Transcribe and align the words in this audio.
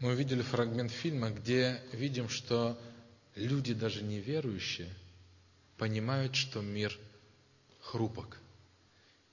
Мы 0.00 0.12
увидели 0.12 0.42
фрагмент 0.42 0.90
фильма, 0.90 1.30
где 1.30 1.80
видим, 1.92 2.28
что 2.28 2.78
люди, 3.34 3.74
даже 3.74 4.02
неверующие, 4.02 4.92
понимают, 5.76 6.34
что 6.34 6.60
мир 6.60 6.96
хрупок. 7.80 8.38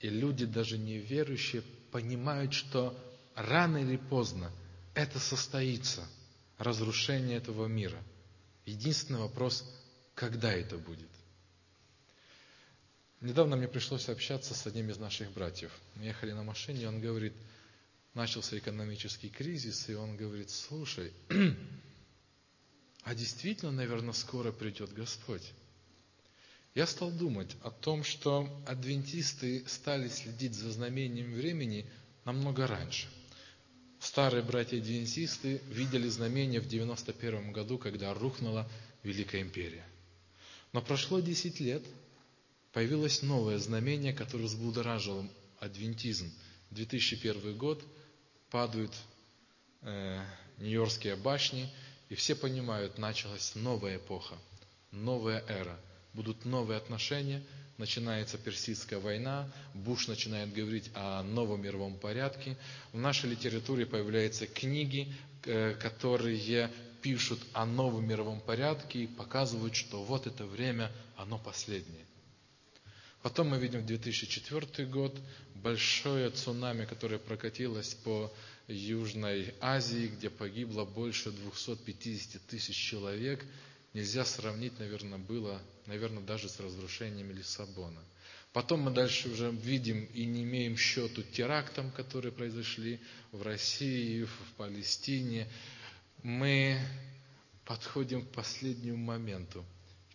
И 0.00 0.08
люди, 0.08 0.46
даже 0.46 0.78
неверующие, 0.78 1.62
понимают, 1.90 2.52
что 2.52 2.96
рано 3.34 3.78
или 3.78 3.96
поздно 3.96 4.50
это 4.94 5.18
состоится, 5.18 6.06
разрушение 6.58 7.38
этого 7.38 7.66
мира. 7.66 8.02
Единственный 8.66 9.20
вопрос, 9.20 9.64
когда 10.14 10.52
это 10.52 10.78
будет. 10.78 11.08
Недавно 13.20 13.56
мне 13.56 13.68
пришлось 13.68 14.08
общаться 14.08 14.54
с 14.54 14.66
одним 14.66 14.90
из 14.90 14.98
наших 14.98 15.30
братьев. 15.32 15.70
Мы 15.94 16.04
ехали 16.04 16.32
на 16.32 16.42
машине, 16.42 16.82
и 16.82 16.86
он 16.86 17.00
говорит, 17.00 17.32
начался 18.14 18.58
экономический 18.58 19.28
кризис, 19.28 19.88
и 19.88 19.94
он 19.94 20.16
говорит, 20.16 20.50
слушай, 20.50 21.12
а 23.04 23.14
действительно, 23.14 23.72
наверное, 23.72 24.12
скоро 24.12 24.52
придет 24.52 24.92
Господь. 24.92 25.52
Я 26.74 26.86
стал 26.86 27.10
думать 27.10 27.54
о 27.62 27.70
том, 27.70 28.02
что 28.02 28.48
адвентисты 28.66 29.64
стали 29.66 30.08
следить 30.08 30.54
за 30.54 30.72
знамением 30.72 31.34
времени 31.34 31.86
намного 32.24 32.66
раньше. 32.66 33.08
Старые 34.00 34.42
братья-адвентисты 34.42 35.60
видели 35.68 36.08
знамение 36.08 36.60
в 36.60 36.68
91 36.68 37.52
году, 37.52 37.78
когда 37.78 38.14
рухнула 38.14 38.68
Великая 39.02 39.42
Империя. 39.42 39.84
Но 40.72 40.80
прошло 40.80 41.20
10 41.20 41.60
лет– 41.60 41.82
появилось 42.72 43.22
новое 43.22 43.58
знамение, 43.58 44.12
которое 44.12 44.44
взбудоражило 44.44 45.28
адвентизм. 45.58 46.32
2001 46.70 47.56
год, 47.56 47.84
падают 48.52 48.92
э, 49.80 50.20
Нью-Йоркские 50.58 51.16
башни, 51.16 51.68
и 52.10 52.14
все 52.14 52.34
понимают, 52.36 52.98
началась 52.98 53.54
новая 53.54 53.96
эпоха, 53.96 54.36
новая 54.90 55.42
эра. 55.48 55.80
Будут 56.12 56.44
новые 56.44 56.76
отношения, 56.76 57.42
начинается 57.78 58.36
Персидская 58.36 59.00
война, 59.00 59.50
Буш 59.72 60.06
начинает 60.06 60.52
говорить 60.52 60.90
о 60.94 61.22
новом 61.22 61.62
мировом 61.62 61.96
порядке. 61.98 62.58
В 62.92 62.98
нашей 62.98 63.30
литературе 63.30 63.86
появляются 63.86 64.46
книги, 64.46 65.10
э, 65.46 65.74
которые 65.80 66.70
пишут 67.00 67.40
о 67.54 67.64
новом 67.64 68.06
мировом 68.06 68.40
порядке 68.40 69.04
и 69.04 69.06
показывают, 69.06 69.74
что 69.74 70.04
вот 70.04 70.26
это 70.26 70.44
время, 70.44 70.92
оно 71.16 71.38
последнее. 71.38 72.04
Потом 73.22 73.50
мы 73.50 73.58
видим 73.58 73.86
2004 73.86 74.84
год, 74.88 75.16
большое 75.54 76.28
цунами, 76.30 76.84
которое 76.86 77.18
прокатилось 77.18 77.94
по 77.94 78.32
Южной 78.66 79.54
Азии, 79.60 80.08
где 80.08 80.28
погибло 80.28 80.84
больше 80.84 81.30
250 81.30 82.42
тысяч 82.42 82.74
человек. 82.76 83.44
Нельзя 83.94 84.24
сравнить, 84.24 84.76
наверное, 84.80 85.18
было, 85.18 85.62
наверное, 85.86 86.22
даже 86.24 86.48
с 86.48 86.58
разрушением 86.58 87.30
Лиссабона. 87.30 88.00
Потом 88.52 88.80
мы 88.80 88.90
дальше 88.90 89.28
уже 89.28 89.50
видим 89.52 90.04
и 90.14 90.24
не 90.24 90.42
имеем 90.42 90.76
счету 90.76 91.22
терактам, 91.22 91.92
которые 91.92 92.32
произошли 92.32 93.00
в 93.30 93.42
России, 93.42 94.24
в 94.24 94.52
Палестине. 94.56 95.48
Мы 96.24 96.76
подходим 97.64 98.26
к 98.26 98.30
последнему 98.32 98.96
моменту. 98.98 99.64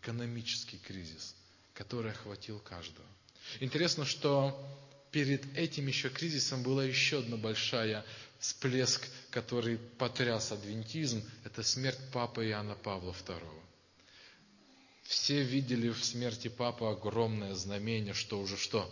Экономический 0.01 0.77
кризис 0.77 1.35
который 1.77 2.11
охватил 2.11 2.59
каждого. 2.59 3.05
Интересно, 3.59 4.03
что 4.03 4.59
перед 5.11 5.45
этим 5.55 5.85
еще 5.85 6.09
кризисом 6.09 6.63
была 6.63 6.83
еще 6.83 7.19
одна 7.19 7.37
большая 7.37 8.03
всплеск, 8.39 9.07
который 9.29 9.77
потряс 9.77 10.51
адвентизм, 10.51 11.23
это 11.43 11.61
смерть 11.61 11.99
папы 12.11 12.47
Иоанна 12.47 12.75
Павла 12.75 13.11
II. 13.11 13.61
Все 15.03 15.43
видели 15.43 15.89
в 15.89 16.03
смерти 16.03 16.47
папы 16.47 16.85
огромное 16.85 17.53
знамение, 17.53 18.15
что 18.15 18.39
уже 18.39 18.57
что? 18.57 18.91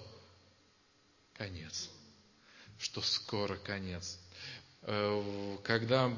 Конец. 1.34 1.90
Что 2.78 3.02
скоро 3.02 3.58
конец. 3.58 4.20
Э, 4.84 5.58
когда 5.64 6.16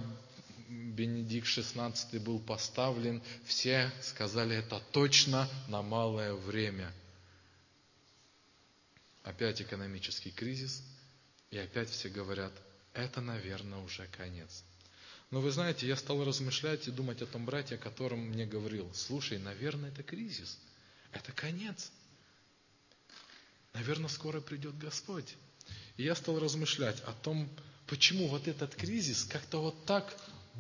Бенедикт 0.68 1.48
XVI 1.48 2.20
был 2.20 2.40
поставлен, 2.40 3.22
все 3.46 3.92
сказали, 4.02 4.58
это 4.58 4.82
точно 4.92 5.48
на 5.68 5.82
малое 5.82 6.34
время. 6.34 6.92
Опять 9.24 9.62
экономический 9.62 10.32
кризис, 10.32 10.84
и 11.52 11.58
опять 11.58 11.90
все 11.90 12.10
говорят, 12.10 12.52
это, 12.94 13.22
наверное, 13.22 13.80
уже 13.80 14.08
конец. 14.08 14.64
Но 15.32 15.42
вы 15.42 15.52
знаете, 15.52 15.88
я 15.88 15.96
стал 15.96 16.24
размышлять 16.24 16.88
и 16.88 16.92
думать 16.92 17.22
о 17.22 17.26
том 17.26 17.46
брате, 17.46 17.76
о 17.76 17.78
котором 17.78 18.20
мне 18.20 18.46
говорил, 18.46 18.90
слушай, 18.94 19.38
наверное, 19.38 19.90
это 19.90 20.04
кризис, 20.04 20.58
это 21.12 21.32
конец. 21.32 21.92
Наверное, 23.74 24.10
скоро 24.10 24.42
придет 24.42 24.78
Господь. 24.78 25.36
И 25.98 26.04
я 26.04 26.16
стал 26.16 26.40
размышлять 26.40 27.00
о 27.02 27.14
том, 27.14 27.50
почему 27.88 28.28
вот 28.28 28.48
этот 28.48 28.76
кризис 28.76 29.24
как-то 29.26 29.62
вот 29.62 29.86
так 29.86 30.14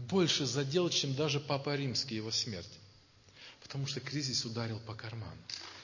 больше 0.09 0.45
задел, 0.45 0.89
чем 0.89 1.15
даже 1.15 1.39
Папа 1.39 1.75
Римский 1.75 2.15
его 2.15 2.31
смерть. 2.31 2.79
Потому 3.61 3.87
что 3.87 3.99
кризис 3.99 4.45
ударил 4.45 4.79
по 4.79 4.93
карману. 4.93 5.37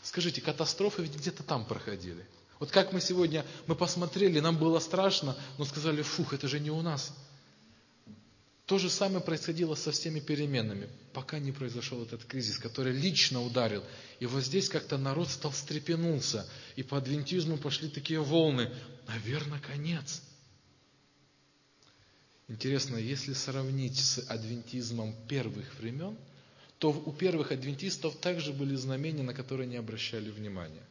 Скажите, 0.04 0.42
катастрофы 0.42 1.02
ведь 1.02 1.16
где-то 1.16 1.44
там 1.44 1.66
проходили. 1.66 2.26
Вот 2.60 2.72
как 2.72 2.94
мы 2.94 3.02
сегодня, 3.02 3.46
мы 3.68 3.76
посмотрели, 3.76 4.40
нам 4.40 4.58
было 4.58 4.80
страшно, 4.80 5.36
но 5.58 5.66
сказали, 5.66 6.02
фух, 6.02 6.34
это 6.34 6.48
же 6.48 6.60
не 6.60 6.72
у 6.72 6.82
нас. 6.82 7.14
То 8.66 8.78
же 8.80 8.90
самое 8.90 9.22
происходило 9.22 9.76
со 9.76 9.92
всеми 9.92 10.22
переменами, 10.22 10.88
пока 11.12 11.40
не 11.40 11.52
произошел 11.52 12.02
этот 12.02 12.24
кризис, 12.24 12.58
который 12.58 12.94
лично 12.94 13.42
ударил. 13.42 13.84
И 14.20 14.26
вот 14.26 14.44
здесь 14.44 14.70
как-то 14.70 14.98
народ 14.98 15.30
стал 15.30 15.52
встрепенулся, 15.52 16.48
и 16.78 16.84
по 16.84 16.98
адвентизму 16.98 17.58
пошли 17.58 17.90
такие 17.90 18.22
волны. 18.22 18.72
Наверное, 19.08 19.60
конец. 19.60 20.22
Интересно, 22.54 22.98
если 22.98 23.34
сравнить 23.34 23.98
с 23.98 24.20
адвентизмом 24.30 25.16
первых 25.28 25.66
времен, 25.80 26.16
то 26.78 26.92
у 26.92 27.12
первых 27.12 27.52
адвентистов 27.52 28.16
также 28.18 28.54
были 28.54 28.76
знамения, 28.76 29.24
на 29.24 29.34
которые 29.34 29.66
не 29.66 29.78
обращали 29.78 30.30
внимания. 30.30 30.84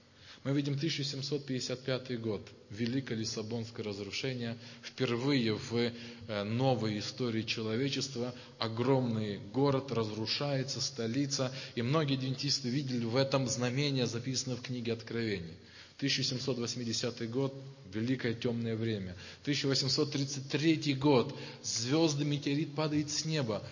Мы 0.42 0.54
видим 0.54 0.72
1755 0.72 2.20
год, 2.20 2.44
Великое 2.70 3.14
Лиссабонское 3.14 3.86
разрушение, 3.86 4.58
впервые 4.82 5.54
в 5.54 5.76
э, 5.76 6.42
новой 6.42 6.98
истории 6.98 7.42
человечества 7.42 8.34
огромный 8.58 9.38
город 9.54 9.92
разрушается, 9.92 10.80
столица, 10.80 11.54
и 11.76 11.82
многие 11.82 12.16
адвентисты 12.16 12.70
видели 12.70 13.04
в 13.04 13.14
этом 13.14 13.46
знамение, 13.46 14.08
записанное 14.08 14.56
в 14.56 14.62
книге 14.62 14.94
Откровений. 14.94 15.54
1780 16.02 17.30
год, 17.30 17.54
великое 17.92 18.34
темное 18.34 18.74
время. 18.74 19.14
1833 19.42 20.94
год, 20.94 21.38
звезды, 21.62 22.24
метеорит 22.24 22.74
падает 22.74 23.08
с 23.08 23.24
неба. 23.24 23.62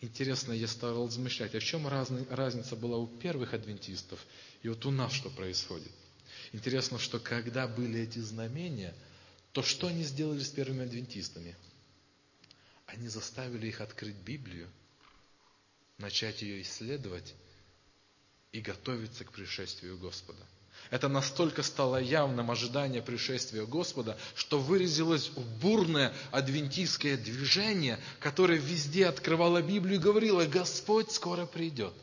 Интересно, 0.00 0.54
я 0.54 0.66
стал 0.66 1.06
размышлять, 1.06 1.54
а 1.54 1.60
в 1.60 1.62
чем 1.62 1.86
разница 1.86 2.74
была 2.74 2.96
у 2.96 3.06
первых 3.06 3.52
адвентистов 3.52 4.18
и 4.62 4.68
вот 4.70 4.86
у 4.86 4.90
нас 4.90 5.12
что 5.12 5.28
происходит. 5.28 5.92
Интересно, 6.52 6.98
что 6.98 7.20
когда 7.20 7.68
были 7.68 8.00
эти 8.00 8.18
знамения, 8.18 8.94
то 9.52 9.62
что 9.62 9.88
они 9.88 10.04
сделали 10.04 10.42
с 10.42 10.48
первыми 10.48 10.84
адвентистами? 10.84 11.54
Они 12.86 13.08
заставили 13.08 13.66
их 13.66 13.82
открыть 13.82 14.16
Библию, 14.16 14.70
начать 15.98 16.40
ее 16.40 16.62
исследовать 16.62 17.34
и 18.52 18.60
готовиться 18.62 19.24
к 19.24 19.32
пришествию 19.32 19.98
Господа. 19.98 20.46
Это 20.90 21.08
настолько 21.08 21.62
стало 21.62 21.96
явным 21.96 22.50
ожидание 22.50 23.02
пришествия 23.02 23.64
Господа, 23.64 24.18
что 24.34 24.58
выразилось 24.58 25.30
в 25.30 25.60
бурное 25.60 26.12
адвентистское 26.30 27.16
движение, 27.16 27.98
которое 28.20 28.58
везде 28.58 29.06
открывало 29.06 29.62
Библию 29.62 29.96
и 29.96 30.02
говорило, 30.02 30.44
Господь 30.44 31.10
скоро 31.10 31.46
придет. 31.46 31.94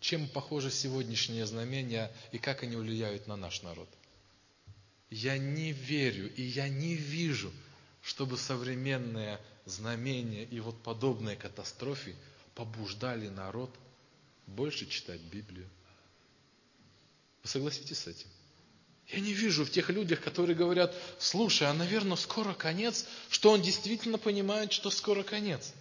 Чем 0.00 0.28
похоже 0.28 0.70
сегодняшнее 0.70 1.44
знамение 1.46 2.12
и 2.32 2.38
как 2.38 2.62
они 2.62 2.76
влияют 2.76 3.26
на 3.26 3.36
наш 3.36 3.62
народ? 3.62 3.88
Я 5.10 5.38
не 5.38 5.72
верю 5.72 6.32
и 6.34 6.42
я 6.42 6.68
не 6.68 6.94
вижу, 6.94 7.52
чтобы 8.02 8.36
современные 8.36 9.40
знамения 9.64 10.44
и 10.44 10.60
вот 10.60 10.80
подобные 10.82 11.36
катастрофы 11.36 12.14
побуждали 12.54 13.28
народ 13.28 13.70
больше 14.46 14.86
читать 14.86 15.20
Библию, 15.20 15.68
согласитесь 17.48 17.98
с 17.98 18.06
этим? 18.06 18.26
Я 19.08 19.20
не 19.20 19.32
вижу 19.32 19.64
в 19.64 19.70
тех 19.70 19.88
людях, 19.88 20.20
которые 20.20 20.54
говорят, 20.54 20.94
слушай, 21.18 21.66
а 21.66 21.72
наверное 21.72 22.16
скоро 22.16 22.52
конец, 22.52 23.06
что 23.30 23.50
он 23.50 23.62
действительно 23.62 24.18
понимает, 24.18 24.72
что 24.72 24.90
скоро 24.90 25.22
конец. 25.22 25.72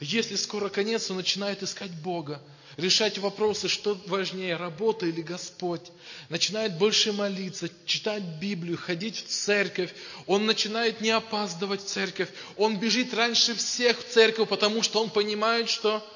Если 0.00 0.36
скоро 0.36 0.68
конец, 0.68 1.10
он 1.10 1.16
начинает 1.16 1.62
искать 1.62 1.92
Бога, 1.92 2.42
решать 2.76 3.16
вопросы, 3.18 3.68
что 3.68 3.98
важнее, 4.06 4.56
работа 4.56 5.06
или 5.06 5.22
Господь. 5.22 5.92
Начинает 6.28 6.76
больше 6.76 7.12
молиться, 7.12 7.70
читать 7.86 8.22
Библию, 8.40 8.76
ходить 8.76 9.16
в 9.16 9.28
церковь. 9.28 9.94
Он 10.26 10.44
начинает 10.44 11.00
не 11.00 11.10
опаздывать 11.10 11.82
в 11.82 11.86
церковь. 11.86 12.28
Он 12.56 12.78
бежит 12.78 13.14
раньше 13.14 13.54
всех 13.54 13.98
в 13.98 14.08
церковь, 14.08 14.48
потому 14.48 14.82
что 14.82 15.02
он 15.02 15.08
понимает, 15.08 15.70
что 15.70 16.06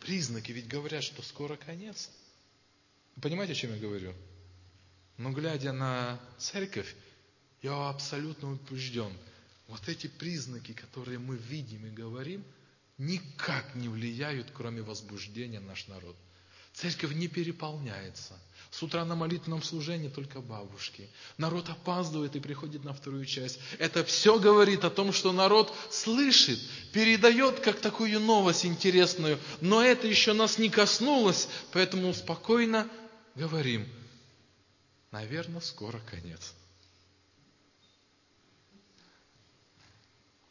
признаки 0.00 0.52
ведь 0.52 0.68
говорят, 0.68 1.02
что 1.02 1.20
скоро 1.22 1.56
конец. 1.56 2.08
Понимаете, 3.20 3.52
о 3.52 3.56
чем 3.56 3.74
я 3.74 3.80
говорю? 3.80 4.14
Но 5.16 5.30
глядя 5.30 5.72
на 5.72 6.20
церковь, 6.38 6.94
я 7.62 7.88
абсолютно 7.88 8.52
убежден, 8.52 9.12
вот 9.68 9.88
эти 9.88 10.06
признаки, 10.06 10.72
которые 10.72 11.18
мы 11.18 11.36
видим 11.36 11.86
и 11.86 11.90
говорим, 11.90 12.44
никак 12.98 13.74
не 13.74 13.88
влияют, 13.88 14.50
кроме 14.52 14.82
возбуждения, 14.82 15.60
наш 15.60 15.86
народ. 15.88 16.16
Церковь 16.74 17.14
не 17.14 17.28
переполняется. 17.28 18.36
С 18.72 18.82
утра 18.82 19.04
на 19.04 19.14
молитвенном 19.14 19.62
служении 19.62 20.08
только 20.08 20.40
бабушки. 20.40 21.08
Народ 21.38 21.68
опаздывает 21.68 22.34
и 22.34 22.40
приходит 22.40 22.82
на 22.82 22.92
вторую 22.92 23.24
часть. 23.26 23.60
Это 23.78 24.04
все 24.04 24.40
говорит 24.40 24.84
о 24.84 24.90
том, 24.90 25.12
что 25.12 25.32
народ 25.32 25.72
слышит, 25.90 26.58
передает 26.92 27.60
как 27.60 27.80
такую 27.80 28.18
новость 28.18 28.66
интересную, 28.66 29.38
но 29.60 29.84
это 29.84 30.08
еще 30.08 30.32
нас 30.32 30.58
не 30.58 30.68
коснулось, 30.68 31.48
поэтому 31.70 32.12
спокойно 32.12 32.88
говорим, 33.36 33.88
наверное, 35.14 35.60
скоро 35.60 36.00
конец. 36.10 36.54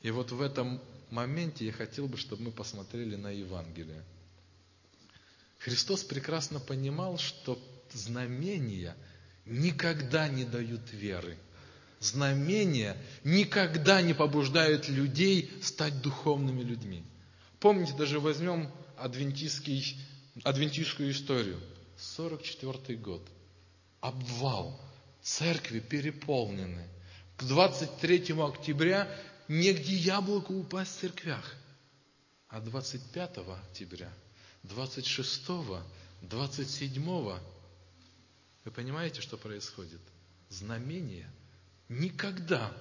И 0.01 0.09
вот 0.09 0.31
в 0.31 0.41
этом 0.41 0.81
моменте 1.09 1.65
я 1.65 1.73
хотел 1.73 2.07
бы, 2.07 2.15
чтобы 2.17 2.43
мы 2.43 2.51
посмотрели 2.51 3.17
на 3.17 3.29
Евангелие. 3.29 4.01
Христос 5.59 6.05
прекрасно 6.05 6.61
понимал, 6.61 7.17
что 7.17 7.61
знамения 7.91 8.95
никогда 9.45 10.29
не 10.29 10.45
дают 10.45 10.93
веры. 10.93 11.37
Знамения 11.99 12.95
никогда 13.25 14.01
не 14.01 14.13
побуждают 14.13 14.87
людей 14.87 15.51
стать 15.61 16.01
духовными 16.01 16.63
людьми. 16.63 17.03
Помните, 17.59 17.93
даже 17.97 18.21
возьмем 18.21 18.71
адвентистский, 18.95 19.97
адвентистскую 20.43 21.11
историю. 21.11 21.59
44 21.97 22.97
год. 22.97 23.27
Обвал. 24.03 24.77
Церкви 25.21 25.79
переполнены. 25.79 26.85
К 27.37 27.43
23 27.43 28.33
октября 28.37 29.09
негде 29.47 29.95
яблоку 29.95 30.53
упасть 30.53 30.97
в 30.97 30.99
церквях. 30.99 31.55
А 32.49 32.59
25 32.59 33.37
октября, 33.37 34.13
26, 34.63 35.47
27, 36.21 37.39
вы 38.65 38.71
понимаете, 38.71 39.21
что 39.21 39.37
происходит? 39.37 40.01
Знамения 40.49 41.31
никогда 41.87 42.75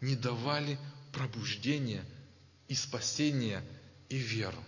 не 0.00 0.14
давали 0.14 0.78
пробуждения 1.12 2.04
и 2.68 2.76
спасения 2.76 3.64
и 4.08 4.16
веру. 4.16 4.62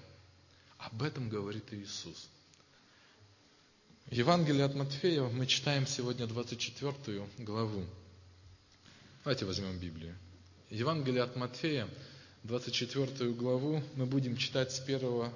Об 0.78 1.04
этом 1.04 1.28
говорит 1.28 1.72
Иисус. 1.72 2.28
Евангелие 4.10 4.64
от 4.64 4.74
Матфея 4.74 5.22
мы 5.22 5.46
читаем 5.46 5.86
сегодня 5.86 6.26
24 6.26 7.28
главу. 7.38 7.86
Давайте 9.22 9.44
возьмем 9.44 9.78
Библию. 9.78 10.16
Евангелие 10.68 11.22
от 11.22 11.36
Матфея, 11.36 11.88
24 12.42 13.30
главу, 13.30 13.80
мы 13.94 14.06
будем 14.06 14.36
читать 14.36 14.72
с 14.72 14.80
первого, 14.80 15.32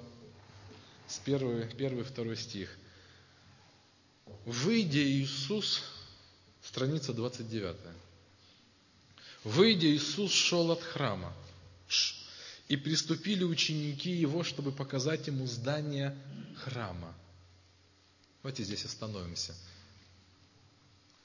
с 1.07 1.19
первого, 1.19 1.65
первый, 1.67 2.03
второй 2.03 2.35
стих. 2.35 2.69
Выйдя 4.43 4.99
Иисус, 4.99 5.81
страница 6.61 7.13
29. 7.13 7.77
Выйдя, 9.45 9.87
Иисус 9.87 10.33
шел 10.33 10.69
от 10.71 10.81
храма, 10.81 11.33
и 12.67 12.75
приступили 12.75 13.45
ученики 13.45 14.11
Его, 14.11 14.43
чтобы 14.43 14.73
показать 14.73 15.27
Ему 15.27 15.47
здание 15.47 16.13
храма. 16.57 17.15
Давайте 18.45 18.63
здесь 18.63 18.85
остановимся. 18.85 19.55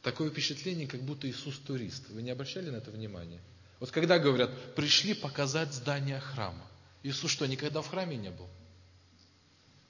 Такое 0.01 0.31
впечатление, 0.31 0.87
как 0.87 1.03
будто 1.03 1.29
Иисус 1.29 1.59
турист. 1.59 2.09
Вы 2.09 2.23
не 2.23 2.31
обращали 2.31 2.71
на 2.71 2.77
это 2.77 2.91
внимание? 2.91 3.43
Вот 3.79 3.91
когда 3.91 4.19
говорят, 4.19 4.75
пришли 4.75 5.13
показать 5.13 5.75
здание 5.75 6.19
храма. 6.19 6.67
Иисус 7.03 7.31
что, 7.31 7.45
никогда 7.45 7.83
в 7.83 7.89
храме 7.89 8.17
не 8.17 8.31
был? 8.31 8.49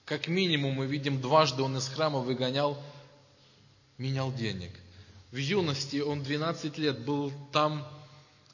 Как 0.07 0.27
минимум 0.27 0.73
мы 0.73 0.89
видим, 0.89 1.21
дважды 1.21 1.63
он 1.63 1.77
из 1.77 1.87
храма 1.87 2.19
выгонял, 2.19 2.83
менял 3.97 4.35
денег. 4.35 4.73
В 5.31 5.37
юности 5.37 6.01
он 6.01 6.25
12 6.25 6.79
лет 6.79 7.05
был 7.05 7.33
там 7.53 7.87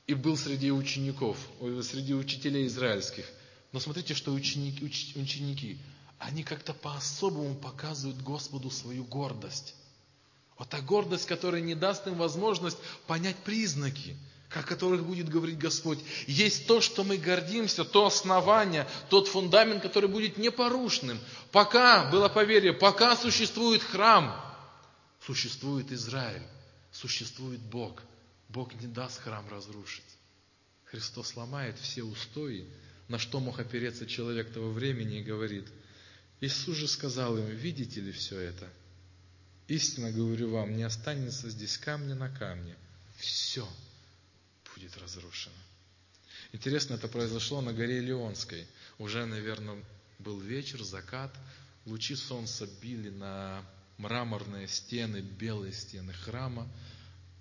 и 0.07 0.13
был 0.13 0.37
среди 0.37 0.71
учеников, 0.71 1.39
среди 1.83 2.13
учителей 2.13 2.67
израильских. 2.67 3.25
Но 3.73 3.81
смотрите, 3.81 4.13
что 4.13 4.35
ученики, 4.35 4.85
ученики 4.85 5.79
они 6.19 6.43
как-то 6.43 6.75
по-особому 6.75 7.55
показывают 7.55 8.21
Господу 8.23 8.71
свою 8.71 9.05
гордость. 9.05 9.75
Вот 10.59 10.69
та 10.69 10.81
гордость, 10.81 11.27
которая 11.27 11.61
не 11.61 11.75
даст 11.75 12.07
им 12.07 12.15
возможность 12.15 12.79
понять 13.07 13.37
признаки– 13.37 14.17
о 14.51 14.63
которых 14.63 15.05
будет 15.05 15.29
говорить 15.29 15.59
Господь. 15.59 15.99
Есть 16.27 16.67
то, 16.67 16.81
что 16.81 17.05
мы 17.05 17.17
гордимся, 17.17 17.85
то 17.85 18.07
основание, 18.07 18.89
тот 19.11 19.29
фундамент, 19.29 19.83
который 19.83 20.09
будет 20.09 20.39
непорушным. 20.39 21.19
Пока 21.53 22.11
было 22.11 22.29
поверье, 22.29 22.73
пока 22.73 23.17
существует 23.17 23.83
храм, 23.83 24.35
существует 25.27 25.93
Израиль, 25.93 26.47
существует 26.93 27.61
Бог. 27.61 28.03
Бог 28.49 28.73
не 28.75 28.87
даст 28.87 29.21
храм 29.21 29.47
разрушить. 29.51 30.05
Христос 30.85 31.37
ломает 31.37 31.79
все 31.79 32.05
устои, 32.05 32.67
на 33.09 33.19
что 33.19 33.41
мог 33.41 33.59
опереться 33.59 34.07
человек 34.07 34.53
того 34.53 34.71
времени 34.71 35.19
и 35.19 35.25
говорит, 35.25 35.67
Иисус 36.41 36.77
же 36.77 36.87
сказал 36.87 37.39
им, 37.39 37.47
видите 37.47 38.01
ли 38.01 38.13
все 38.13 38.39
это? 38.39 38.69
Истинно 39.69 40.13
говорю 40.13 40.51
вам, 40.51 40.77
не 40.77 40.83
останется 40.83 41.49
здесь 41.49 41.79
камня 41.79 42.15
на 42.15 42.29
камне. 42.29 42.77
Все 43.17 43.67
будет 44.75 44.97
разрушено. 44.99 45.55
Интересно, 46.53 46.95
это 46.95 47.09
произошло 47.09 47.63
на 47.63 47.73
горе 47.73 48.01
Леонской. 48.01 48.67
Уже, 48.99 49.25
наверное, 49.25 49.83
был 50.19 50.39
вечер, 50.39 50.83
закат, 50.85 51.35
лучи 51.87 52.15
солнца 52.15 52.69
били 52.83 53.09
на 53.09 53.65
мраморные 53.97 54.69
стены, 54.69 55.21
белые 55.21 55.73
стены 55.73 56.13
храма. 56.13 56.69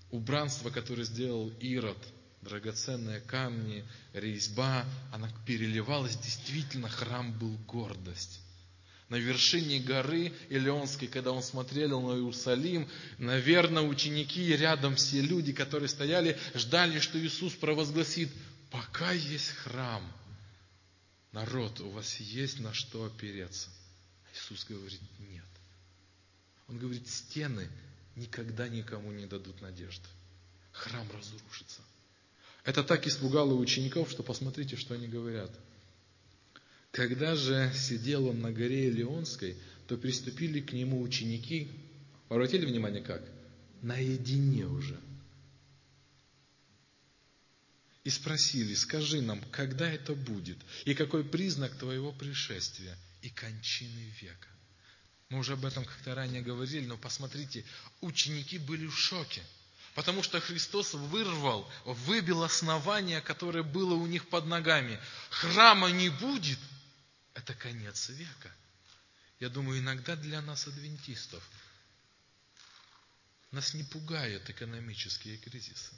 Убранство, 0.09 0.69
которое 0.69 1.03
сделал 1.03 1.50
Ирод, 1.59 1.97
драгоценные 2.42 3.19
камни, 3.19 3.86
резьба, 4.13 4.86
она 5.12 5.30
переливалась. 5.45 6.18
Действительно, 6.18 6.87
храм 6.87 7.37
был 7.37 7.57
гордость 7.68 8.40
на 9.09 9.18
вершине 9.18 9.80
горы 9.80 10.33
Илионской, 10.50 11.07
когда 11.07 11.31
он 11.31 11.44
смотрел 11.44 12.02
на 12.02 12.16
Иерусалим, 12.16 12.90
наверное, 13.19 13.83
ученики 13.83 14.56
рядом 14.56 14.95
все 14.95 15.21
люди, 15.21 15.54
которые 15.54 15.90
стояли, 15.90 16.40
ждали, 16.56 17.00
что 17.00 17.19
Иисус 17.19 17.54
провозгласит, 17.54 18.31
пока 18.71 19.12
есть 19.12 19.50
храм, 19.50 20.02
народ, 21.31 21.80
у 21.81 21.90
вас 21.90 22.19
есть 22.19 22.59
на 22.59 22.74
что 22.74 23.06
опереться. 23.06 23.69
Иисус 24.33 24.66
говорит, 24.66 25.02
нет. 25.19 25.45
Он 26.68 26.80
говорит, 26.80 27.07
стены 27.07 27.69
никогда 28.16 28.68
никому 28.68 29.12
не 29.12 29.28
дадут 29.28 29.62
надежды. 29.62 30.07
Храм 30.71 31.07
разрушится. 31.12 31.81
Это 32.64 32.83
так 32.83 33.06
испугало 33.06 33.54
учеников, 33.54 34.09
что 34.09 34.24
посмотрите, 34.24 34.76
что 34.78 34.95
они 34.95 35.07
говорят– 35.07 35.52
когда 36.95 37.35
же 37.35 37.73
сидел 37.75 38.28
он 38.28 38.40
на 38.40 38.54
горе 38.54 38.87
Илионской, 38.87 39.57
то 39.85 39.97
приступили 39.97 40.61
к 40.61 40.71
нему 40.71 41.02
ученики, 41.02 41.69
обратили 42.30 42.66
внимание 42.66 43.04
как? 43.04 43.21
Наедине 43.81 44.66
уже. 44.66 44.97
И 48.06 48.09
спросили, 48.09 48.73
скажи 48.75 49.21
нам, 49.21 49.42
когда 49.52 49.92
это 49.92 50.16
будет, 50.16 50.57
и 50.85 50.94
какой 50.94 51.25
признак 51.25 51.78
твоего 51.78 52.14
пришествия 52.14 52.97
и 53.21 53.30
кончины 53.30 54.14
века. 54.21 54.47
Мы 55.28 55.40
уже 55.40 55.54
об 55.54 55.66
этом 55.66 55.83
как-то 55.83 56.16
ранее 56.16 56.44
говорили, 56.44 56.85
но 56.85 56.95
посмотрите, 56.95 57.66
ученики 57.99 58.57
были 58.57 58.87
в 58.87 58.97
шоке. 58.97 59.42
Потому 59.95 60.23
что 60.23 60.40
Христос 60.40 60.94
вырвал, 60.94 61.69
выбил 61.83 62.44
основание, 62.44 63.19
которое 63.19 63.64
было 63.64 63.95
у 63.95 64.07
них 64.07 64.30
под 64.30 64.45
ногами. 64.45 64.97
Храма 65.30 65.92
не 65.92 66.07
будет– 66.07 66.59
это 67.35 67.54
конец 67.54 68.09
века. 68.09 68.51
Я 69.39 69.49
думаю, 69.49 69.80
иногда 69.80 70.15
для 70.15 70.42
нас, 70.42 70.68
адвентистов, 70.68 71.44
нас 73.51 73.73
не 73.73 73.83
пугают 73.83 74.49
экономические 74.49 75.37
кризисы. 75.37 75.94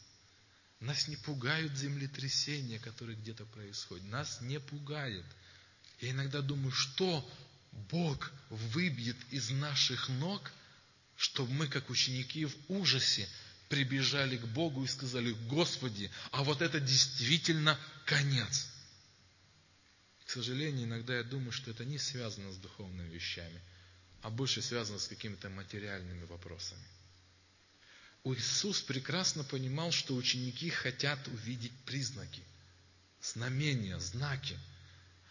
Нас 0.79 1.07
не 1.07 1.15
пугают 1.15 1.75
землетрясения, 1.75 2.79
которые 2.79 3.17
где-то 3.17 3.45
происходят. 3.45 4.05
Нас 4.07 4.41
не 4.41 4.59
пугает. 4.59 5.25
Я 6.01 6.11
иногда 6.11 6.41
думаю, 6.41 6.71
что 6.71 7.27
Бог 7.89 8.31
выбьет 8.49 9.17
из 9.31 9.49
наших 9.49 10.09
ног, 10.09 10.51
чтобы 11.15 11.51
мы, 11.53 11.67
как 11.67 11.89
ученики, 11.89 12.45
в 12.45 12.55
ужасе 12.67 13.27
прибежали 13.69 14.37
к 14.37 14.45
Богу 14.45 14.83
и 14.83 14.87
сказали, 14.87 15.31
Господи, 15.47 16.11
а 16.31 16.43
вот 16.43 16.61
это 16.61 16.79
действительно 16.79 17.79
конец. 18.05 18.67
К 20.27 20.31
сожалению, 20.31 20.87
иногда 20.87 21.15
я 21.15 21.23
думаю, 21.23 21.53
что 21.53 21.71
это 21.71 21.85
не 21.85 21.97
связано 21.97 22.51
с 22.51 22.57
духовными 22.57 23.09
вещами, 23.09 23.61
а 24.21 24.29
больше 24.29 24.61
связано 24.61 24.99
с 24.99 25.07
какими-то 25.07 25.49
материальными 25.49 26.25
вопросами. 26.25 26.83
Иисус 28.25 28.81
прекрасно 28.81 29.45
понимал, 29.45 29.93
что 29.93 30.15
ученики 30.15 30.69
хотят 30.69 31.25
увидеть 31.29 31.71
признаки, 31.85 32.43
знамения, 33.21 33.97
знаки. 33.99 34.59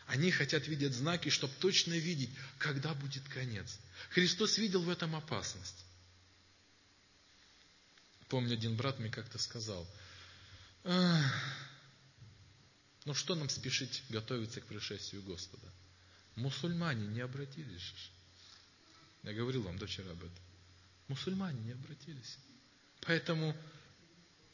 Они 0.07 0.31
хотят 0.31 0.67
видеть 0.67 0.95
знаки, 0.95 1.29
чтобы 1.29 1.53
точно 1.61 1.93
видеть, 1.93 2.31
когда 2.57 2.95
будет 2.95 3.29
конец. 3.29 3.79
Христос 4.09 4.57
видел 4.57 4.81
в 4.81 4.89
этом 4.89 5.15
опасность. 5.15 5.85
Помню, 8.29 8.55
один 8.55 8.77
брат 8.77 8.99
мне 8.99 9.11
как-то 9.11 9.39
сказал, 9.39 9.87
ну 13.07 13.15
что 13.15 13.37
нам 13.37 13.49
спешить 13.49 14.03
готовиться 14.11 14.61
к 14.61 14.67
пришествию 14.67 15.23
Господа? 15.23 15.67
Мусульмане 16.35 17.07
не 17.07 17.21
обратились. 17.21 17.95
Я 19.23 19.33
говорил 19.33 19.63
вам 19.63 19.79
до 19.79 19.87
вчера 19.87 20.11
об 20.11 20.19
этом. 20.19 20.45
Мусульмане 21.09 21.59
не 21.61 21.73
обратились. 21.73 22.37
Поэтому 23.03 23.57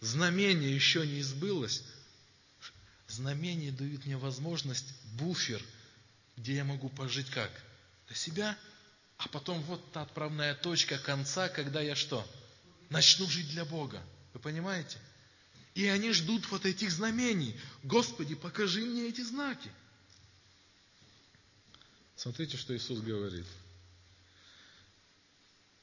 знамение 0.01 0.73
еще 0.73 1.07
не 1.07 1.21
избылось. 1.21 1.83
Знамение 3.09 3.73
дают 3.73 4.05
мне 4.05 4.19
возможность, 4.19 4.95
буфер, 5.15 5.63
где 6.37 6.57
я 6.57 6.65
могу 6.65 6.91
пожить 6.91 7.31
как? 7.31 7.51
Для 8.07 8.17
себя, 8.17 8.59
а 9.17 9.29
потом 9.29 9.63
вот 9.63 9.93
та 9.93 10.03
отправная 10.03 10.55
точка 10.55 10.99
конца, 10.99 11.49
когда 11.49 11.81
я 11.81 11.97
что? 11.97 12.27
Начну 12.91 13.27
жить 13.29 13.49
для 13.49 13.65
Бога. 13.65 14.03
Вы 14.35 14.41
понимаете? 14.41 14.99
И 15.75 15.87
они 15.87 16.13
ждут 16.13 16.51
вот 16.51 16.67
этих 16.67 16.91
знамений. 16.91 17.55
Господи, 17.83 18.35
покажи 18.35 18.83
мне 18.83 19.09
эти 19.09 19.23
знаки. 19.23 19.71
Смотрите, 22.15 22.57
что 22.57 22.77
Иисус 22.77 23.01
говорит. 23.01 23.47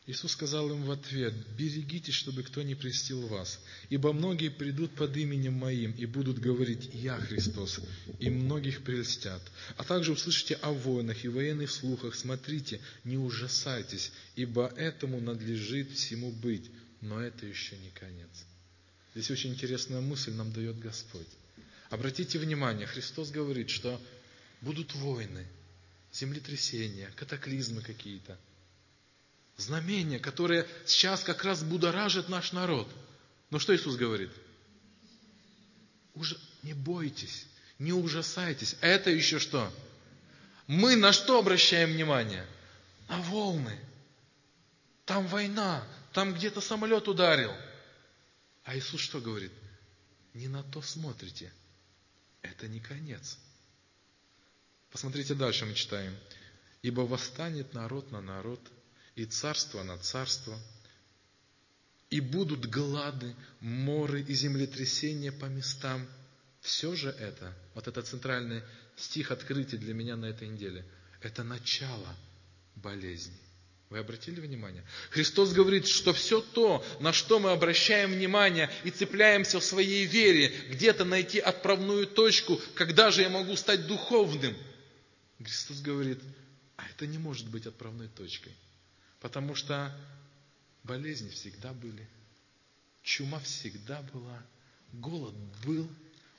Иисус 0.09 0.31
сказал 0.31 0.71
им 0.71 0.85
в 0.85 0.91
ответ, 0.91 1.35
«Берегитесь, 1.55 2.15
чтобы 2.15 2.41
кто 2.41 2.63
не 2.63 2.73
престил 2.73 3.27
вас, 3.27 3.59
ибо 3.89 4.11
многие 4.11 4.49
придут 4.49 4.95
под 4.95 5.15
именем 5.15 5.53
Моим 5.53 5.91
и 5.91 6.07
будут 6.07 6.39
говорить, 6.39 6.89
Я 6.93 7.17
Христос, 7.17 7.79
и 8.17 8.27
многих 8.31 8.83
прельстят. 8.83 9.41
А 9.77 9.83
также 9.83 10.13
услышите 10.13 10.55
о 10.55 10.71
войнах 10.71 11.23
и 11.23 11.27
военных 11.27 11.69
слухах, 11.69 12.15
смотрите, 12.15 12.81
не 13.03 13.17
ужасайтесь, 13.17 14.11
ибо 14.35 14.73
этому 14.77 15.21
надлежит 15.21 15.91
всему 15.91 16.31
быть, 16.31 16.71
но 17.01 17.21
это 17.21 17.45
еще 17.45 17.77
не 17.77 17.91
конец». 17.91 18.29
Здесь 19.19 19.31
очень 19.31 19.49
интересная 19.49 19.99
мысль 19.99 20.31
нам 20.31 20.53
дает 20.53 20.79
Господь. 20.79 21.27
Обратите 21.89 22.39
внимание, 22.39 22.87
Христос 22.87 23.31
говорит, 23.31 23.69
что 23.69 23.99
будут 24.61 24.95
войны, 24.95 25.45
землетрясения, 26.13 27.11
катаклизмы 27.17 27.81
какие-то– 27.81 28.39
знамения, 29.57 30.19
которые 30.19 30.65
сейчас 30.85 31.21
как 31.23 31.43
раз 31.43 31.63
будоражат 31.63 32.29
наш 32.29 32.53
народ. 32.53 32.89
Но 33.49 33.59
что 33.59 33.75
Иисус 33.75 33.97
говорит? 33.97 34.31
Уже 36.15 36.37
не 36.63 36.73
бойтесь, 36.73 37.45
не 37.77 37.91
ужасайтесь. 37.91 38.77
Это 38.79 39.09
еще 39.09 39.39
что? 39.39 39.69
Мы 40.67 40.95
на 40.95 41.11
что 41.11 41.39
обращаем 41.39 41.91
внимание? 41.91 42.45
На 43.09 43.19
волны. 43.23 43.77
Там 45.03 45.27
война, 45.27 45.83
там 46.13 46.33
где-то 46.33 46.61
самолет 46.61 47.09
ударил. 47.09 47.51
А 48.69 48.77
Иисус 48.77 49.01
что 49.01 49.19
говорит? 49.19 49.51
Не 50.35 50.47
на 50.47 50.61
то 50.61 50.83
смотрите. 50.83 51.51
Это 52.43 52.67
не 52.67 52.79
конец. 52.79 53.39
Посмотрите 54.91 55.33
дальше, 55.33 55.65
мы 55.65 55.73
читаем. 55.73 56.15
Ибо 56.83 57.01
восстанет 57.01 57.73
народ 57.73 58.11
на 58.11 58.21
народ– 58.21 58.61
и 59.19 59.25
царство 59.25 59.83
на 59.83 59.97
царство, 59.97 60.57
и 62.09 62.21
будут 62.21 62.67
глады, 62.67 63.35
моры 63.59 64.21
и 64.21 64.33
землетрясения 64.33 65.33
по 65.33 65.45
местам. 65.45 66.07
Все 66.61 66.95
же 66.95 67.09
это, 67.09 67.53
вот 67.73 67.89
это 67.89 68.01
центральный 68.01 68.63
стих 68.95 69.31
открытия 69.31 69.77
для 69.77 69.93
меня 69.93 70.15
на 70.15 70.27
этой 70.27 70.47
неделе, 70.47 70.85
это 71.21 71.43
начало 71.43 72.15
болезни. 72.75 73.35
Вы 73.89 73.97
обратили 73.97 74.39
внимание? 74.39 74.83
Христос 75.09 75.51
говорит, 75.51 75.87
что 75.87 76.13
все 76.13 76.41
то, 76.41 76.85
на 76.99 77.11
что 77.11 77.39
мы 77.39 77.49
обращаем 77.49 78.11
внимание 78.11 78.69
и 78.83 78.91
цепляемся 78.91 79.59
в 79.59 79.63
своей 79.63 80.05
вере, 80.05 80.53
где-то 80.69 81.05
найти 81.05 81.39
отправную 81.39 82.05
точку, 82.05 82.61
когда 82.75 83.09
же 83.09 83.23
я 83.23 83.29
могу 83.29 83.55
стать 83.55 83.87
духовным. 83.87 84.55
Христос 85.43 85.81
говорит, 85.81 86.19
а 86.75 86.87
это 86.87 87.07
не 87.07 87.17
может 87.17 87.47
быть 87.49 87.65
отправной 87.65 88.09
точкой. 88.09 88.53
Потому 89.21 89.55
что 89.55 89.91
болезни 90.83 91.29
всегда 91.29 91.73
были, 91.73 92.07
чума 93.01 93.39
всегда 93.39 94.03
была, 94.13 94.45
голод 94.93 95.33
был, 95.65 95.89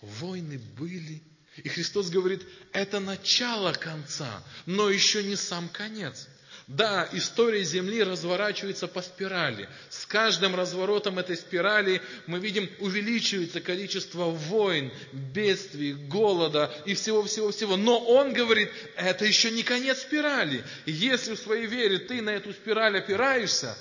войны 0.01 0.59
были. 0.79 1.21
И 1.57 1.69
Христос 1.69 2.11
говорит, 2.11 2.47
это 2.73 3.01
начало 3.01 3.73
конца, 3.73 4.45
но 4.67 4.89
еще 4.89 5.25
не 5.25 5.35
сам 5.35 5.69
конец. 5.69 6.29
Да, 6.71 7.09
история 7.11 7.65
Земли 7.65 8.01
разворачивается 8.01 8.87
по 8.87 9.03
спирали. 9.03 9.69
С 9.89 10.07
каждым 10.07 10.55
разворотом 10.55 11.19
этой 11.19 11.37
спирали 11.37 12.01
мы 12.29 12.39
видим 12.39 12.71
увеличивается 12.79 13.61
количество 13.61 14.27
войн, 14.27 14.93
бедствий, 15.13 15.95
голода 15.95 16.73
и 16.87 16.95
всего-всего-всего. 16.95 17.77
Но 17.77 17.99
он 17.99 18.33
говорит, 18.33 18.71
это 18.95 19.25
еще 19.25 19.51
не 19.51 19.65
конец 19.65 20.03
спирали. 20.03 20.65
Если 20.87 21.35
в 21.35 21.41
своей 21.41 21.67
вере 21.67 21.99
ты 21.99 22.23
на 22.23 22.31
эту 22.31 22.53
спираль 22.53 22.97
опираешься, 22.97 23.77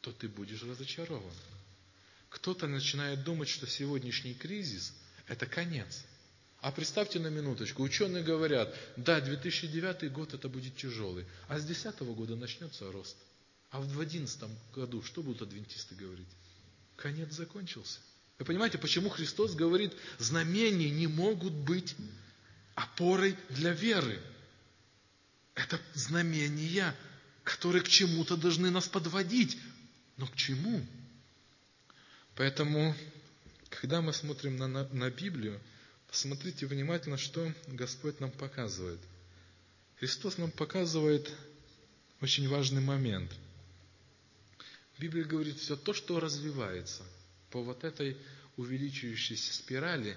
то 0.00 0.12
ты 0.12 0.28
будешь 0.28 0.62
разочарован. 0.62 1.34
Кто-то 2.28 2.68
начинает 2.68 3.24
думать, 3.24 3.48
что 3.48 3.66
сегодняшний 3.66 4.34
кризис– 4.34 4.94
это 5.26 5.44
конец– 5.46 6.04
а 6.64 6.72
представьте 6.72 7.18
на 7.18 7.26
минуточку, 7.26 7.82
ученые 7.82 8.22
говорят, 8.22 8.74
да, 8.96 9.20
2009 9.20 10.10
год 10.10 10.32
это 10.32 10.48
будет 10.48 10.74
тяжелый, 10.74 11.26
а 11.46 11.58
с 11.58 11.64
2010 11.64 12.00
года 12.16 12.36
начнется 12.36 12.90
рост. 12.90 13.18
А 13.70 13.82
в 13.82 13.86
2011 13.86 14.44
году 14.74 15.02
что 15.02 15.22
будут 15.22 15.42
адвентисты 15.42 15.94
говорить? 15.94 16.26
Конец 16.96 17.34
закончился. 17.34 17.98
Вы 18.38 18.46
понимаете, 18.46 18.78
почему 18.78 19.10
Христос 19.10 19.54
говорит, 19.54 19.92
знамения 20.18 20.88
не 20.88 21.06
могут 21.06 21.52
быть 21.52 21.96
опорой 22.74 23.36
для 23.50 23.72
веры. 23.72 24.18
Это 25.54 25.78
знамения, 25.92 26.96
которые 27.42 27.82
к 27.82 27.88
чему-то 27.88 28.38
должны 28.38 28.70
нас 28.70 28.88
подводить. 28.88 29.58
Но 30.16 30.26
к 30.26 30.34
чему? 30.34 30.82
Поэтому, 32.36 32.96
когда 33.68 34.00
мы 34.00 34.14
смотрим 34.14 34.56
на, 34.56 34.66
на, 34.66 34.88
на 34.88 35.10
Библию, 35.10 35.60
Смотрите 36.14 36.66
внимательно, 36.66 37.16
что 37.16 37.52
Господь 37.66 38.20
нам 38.20 38.30
показывает. 38.30 39.00
Христос 39.98 40.38
нам 40.38 40.52
показывает 40.52 41.28
очень 42.20 42.48
важный 42.48 42.80
момент. 42.80 43.32
Библия 44.96 45.24
говорит, 45.24 45.58
все 45.58 45.74
то, 45.74 45.92
что 45.92 46.20
развивается 46.20 47.02
по 47.50 47.64
вот 47.64 47.82
этой 47.82 48.16
увеличивающейся 48.56 49.54
спирали, 49.54 50.16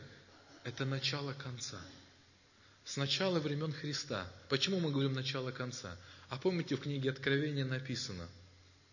это 0.63 0.86
начало 0.86 1.34
конца. 1.34 1.82
С 2.86 2.98
начала 2.98 3.39
времен 3.39 3.74
Христа. 3.74 4.32
Почему 4.50 4.80
мы 4.80 4.92
говорим 4.92 5.13
начало 5.13 5.51
конца? 5.51 5.98
А 6.30 6.38
помните, 6.38 6.75
в 6.75 6.82
книге 6.82 7.10
Откровения 7.10 7.66
написано, 7.66 8.30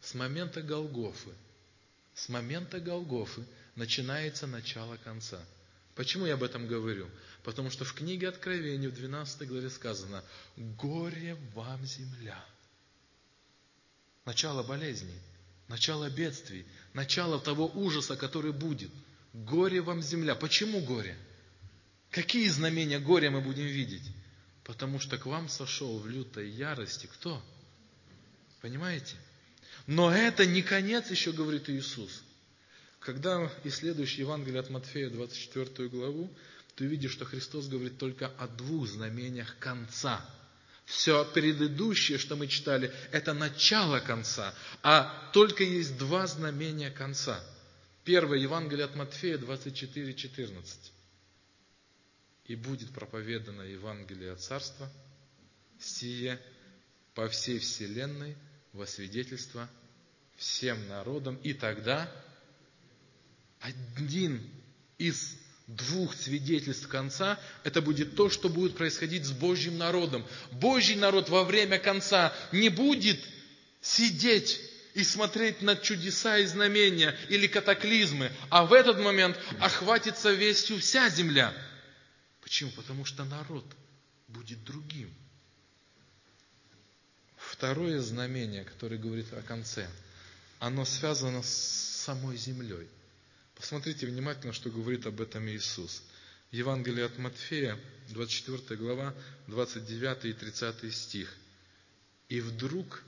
с 0.01 0.15
момента 0.15 0.63
Голгофы, 0.63 1.33
с 2.15 2.31
момента 2.31 2.81
Голгофы 2.81 3.45
начинается 3.77 4.47
начало 4.47 4.97
конца– 4.97 5.45
Почему 5.95 6.27
я 6.27 6.35
об 6.35 6.43
этом 6.43 6.67
говорю? 6.67 7.09
Потому 7.45 7.71
что 7.71 7.85
в 7.85 7.93
книге 7.95 8.29
Откровения 8.29 8.89
в 8.89 8.95
12 8.95 9.47
главе 9.49 9.71
сказано 9.71 10.25
«Горе 10.57 11.37
вам 11.55 11.85
земля». 11.87 12.43
Начало 14.25 14.63
болезней, 14.63 15.19
начало 15.69 16.11
бедствий, 16.11 16.67
начало 16.95 17.39
того 17.39 17.71
ужаса, 17.75 18.17
который 18.17 18.53
будет. 18.53 18.91
Горе 19.33 19.83
вам 19.83 20.03
земля. 20.03 20.35
Почему 20.35 20.81
горе? 20.81 21.17
Какие 22.11 22.49
знамения 22.49 22.99
горя 22.99 23.31
мы 23.31 23.41
будем 23.41 23.67
видеть? 23.67 24.09
Потому 24.65 24.99
что 24.99 25.19
к 25.19 25.27
вам 25.27 25.49
сошел 25.49 25.99
в 25.99 26.09
лютой 26.09 26.49
ярости 26.49 27.07
кто? 27.07 27.43
Понимаете? 28.63 29.17
Но 29.87 30.11
это 30.11 30.47
не 30.47 30.63
конец 30.63 31.11
еще, 31.11 31.33
говорит 31.33 31.69
Иисус. 31.69 32.23
Когда 33.05 33.51
исследуешь 33.65 34.15
Евангелие 34.15 34.61
от 34.61 34.71
Матфея, 34.71 35.11
24 35.11 35.89
главу, 35.91 36.31
ты 36.75 36.87
увидишь, 36.87 37.13
что 37.13 37.27
Христос 37.27 37.69
говорит 37.69 37.99
только 37.99 38.29
о 38.39 38.49
двух 38.49 38.89
знамениях 38.89 39.59
конца. 39.59 40.25
Все 40.87 41.25
предыдущее, 41.27 42.17
что 42.17 42.35
мы 42.35 42.47
читали, 42.47 42.91
это 43.13 43.35
начало 43.35 44.01
конца, 44.01 44.55
а 44.83 45.31
только 45.35 45.65
есть 45.65 45.99
два 45.99 46.27
знамения 46.27 46.91
конца. 46.91 47.43
Первое 48.05 48.39
Евангелие 48.39 48.87
от 48.87 48.95
Матфея 48.97 49.37
24, 49.37 50.15
14. 50.15 50.93
«И 52.47 52.57
будет 52.57 52.91
проповедано 52.91 53.63
Евангелие 53.63 54.33
от 54.33 54.41
Царства, 54.41 54.91
сие 55.79 56.41
по 57.15 57.29
всей 57.29 57.59
вселенной 57.59 58.35
во 58.73 58.87
свидетельство 58.87 59.69
всем 60.37 60.89
народам, 60.89 61.37
и 61.37 61.53
тогда 61.53 62.11
один 63.65 64.43
из 64.99 65.37
двух 65.67 66.15
свидетельств 66.15 66.87
конца, 66.87 67.41
это 67.65 67.81
будет 67.81 68.15
то, 68.15 68.29
что 68.29 68.51
будет 68.51 68.77
происходить 68.77 69.25
с 69.25 69.33
Божьим 69.33 69.79
народом. 69.79 70.27
Божий 70.53 70.97
народ 70.97 71.31
во 71.31 71.45
время 71.45 71.79
конца 71.79 72.35
не 72.53 72.69
будет 72.69 73.19
сидеть 73.81 74.61
и 74.93 75.03
смотреть 75.03 75.63
на 75.63 75.77
чудеса 75.77 76.39
и 76.39 76.47
знамения 76.47 77.17
или 77.31 77.47
катаклизмы, 77.47 78.31
а 78.51 78.67
в 78.67 78.75
этот 78.75 78.99
момент 78.99 79.39
охватится 79.59 80.31
вестью 80.31 80.79
вся 80.79 81.09
земля. 81.09 81.55
Почему? 82.43 82.71
Потому 82.73 83.07
что 83.07 83.25
народ 83.25 83.65
будет 84.29 84.63
другим. 84.65 85.13
Второе 87.39 88.01
знамение, 88.03 88.65
которое 88.65 88.99
говорит 88.99 89.33
о 89.33 89.41
конце, 89.41 89.89
оно 90.59 90.85
связано 90.85 91.43
с 91.43 92.03
самой 92.05 92.37
землей– 92.37 92.87
Посмотрите 93.55 94.07
внимательно, 94.07 94.53
что 94.53 94.71
говорит 94.71 95.07
об 95.07 95.21
этом 95.21 95.49
Иисус. 95.49 96.03
Евангелие 96.51 97.07
от 97.07 97.19
Матфея, 97.19 97.79
24 98.11 98.79
глава, 98.81 99.15
29 99.49 100.25
и 100.27 100.33
30 100.33 100.95
стих. 100.95 101.35
«И 102.29 102.41
вдруг 102.41 103.03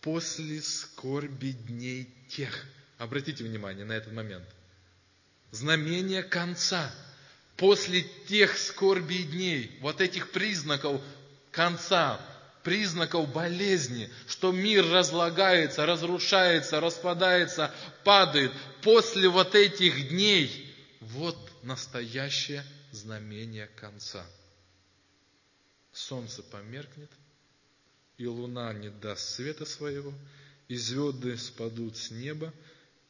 после 0.00 0.60
скорби 0.62 1.52
дней 1.52 2.12
тех...» 2.28 2.66
Обратите 2.98 3.44
внимание 3.44 3.86
на 3.86 3.92
этот 3.92 4.12
момент. 4.12 4.44
Знамение 5.52 6.22
конца. 6.22 6.94
После 7.56 8.02
тех 8.28 8.58
скорби 8.58 9.22
дней, 9.22 9.78
вот 9.80 10.02
этих 10.02 10.30
признаков 10.32 11.00
конца, 11.50 12.20
признаков 12.62 13.32
болезни, 13.32 14.10
что 14.26 14.52
мир 14.52 14.86
разлагается, 14.90 15.86
разрушается, 15.86 16.80
распадается, 16.80 17.74
падает. 18.04 18.52
После 18.82 19.28
вот 19.28 19.54
этих 19.54 20.10
дней, 20.10 20.74
вот 21.00 21.36
настоящее 21.62 22.64
знамение 22.92 23.66
конца. 23.66 24.24
Солнце 25.92 26.42
померкнет, 26.42 27.10
и 28.16 28.26
луна 28.26 28.72
не 28.72 28.90
даст 28.90 29.36
света 29.36 29.64
своего, 29.64 30.12
и 30.68 30.76
звезды 30.76 31.36
спадут 31.36 31.96
с 31.96 32.10
неба, 32.10 32.52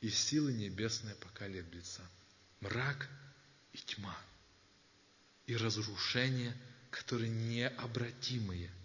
и 0.00 0.08
силы 0.08 0.52
небесные 0.52 1.14
поколеблются. 1.16 2.00
Мрак 2.60 3.08
и 3.72 3.78
тьма, 3.78 4.16
и 5.46 5.56
разрушение, 5.56 6.56
которые 6.90 7.30
необратимые– 7.30 8.70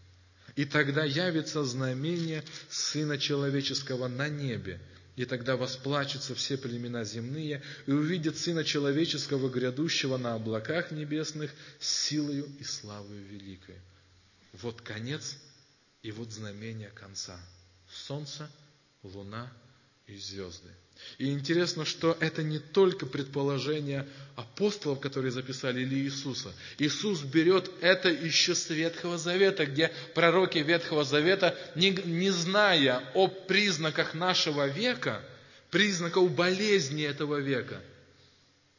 и 0.55 0.65
тогда 0.65 1.03
явится 1.03 1.63
знамение 1.63 2.43
Сына 2.69 3.17
Человеческого 3.17 4.07
на 4.07 4.29
небе, 4.29 4.79
и 5.15 5.25
тогда 5.25 5.57
восплачутся 5.57 6.35
все 6.35 6.57
племена 6.57 7.03
земные, 7.03 7.61
и 7.85 7.91
увидят 7.91 8.37
Сына 8.37 8.63
Человеческого, 8.63 9.49
грядущего 9.49 10.17
на 10.17 10.35
облаках 10.35 10.91
небесных, 10.91 11.51
с 11.79 12.07
силою 12.07 12.47
и 12.59 12.63
славою 12.63 13.23
великой. 13.25 13.75
Вот 14.53 14.81
конец, 14.81 15.37
и 16.01 16.11
вот 16.11 16.31
знамение 16.31 16.89
конца. 16.89 17.37
Солнце, 17.89 18.49
луна 19.03 19.51
и 20.07 20.17
звезды– 20.17 20.69
и 21.17 21.31
интересно, 21.31 21.85
что 21.85 22.17
это 22.19 22.43
не 22.43 22.59
только 22.59 23.05
предположение 23.05 24.07
апостолов, 24.35 24.99
которые 24.99 25.31
записали, 25.31 25.81
или 25.81 25.95
Иисуса. 25.95 26.53
Иисус 26.77 27.21
берет 27.21 27.71
это 27.81 28.09
еще 28.09 28.53
с 28.55 28.69
Ветхого 28.69 29.17
Завета, 29.17 29.65
где 29.65 29.93
пророки 30.13 30.57
Ветхого 30.57 31.03
Завета, 31.03 31.57
не, 31.75 31.91
не 31.91 32.31
зная 32.31 33.03
о 33.13 33.27
признаках 33.27 34.13
нашего 34.13 34.67
века, 34.67 35.23
признаков 35.71 36.31
болезни 36.33 37.03
этого 37.03 37.39
века, 37.39 37.81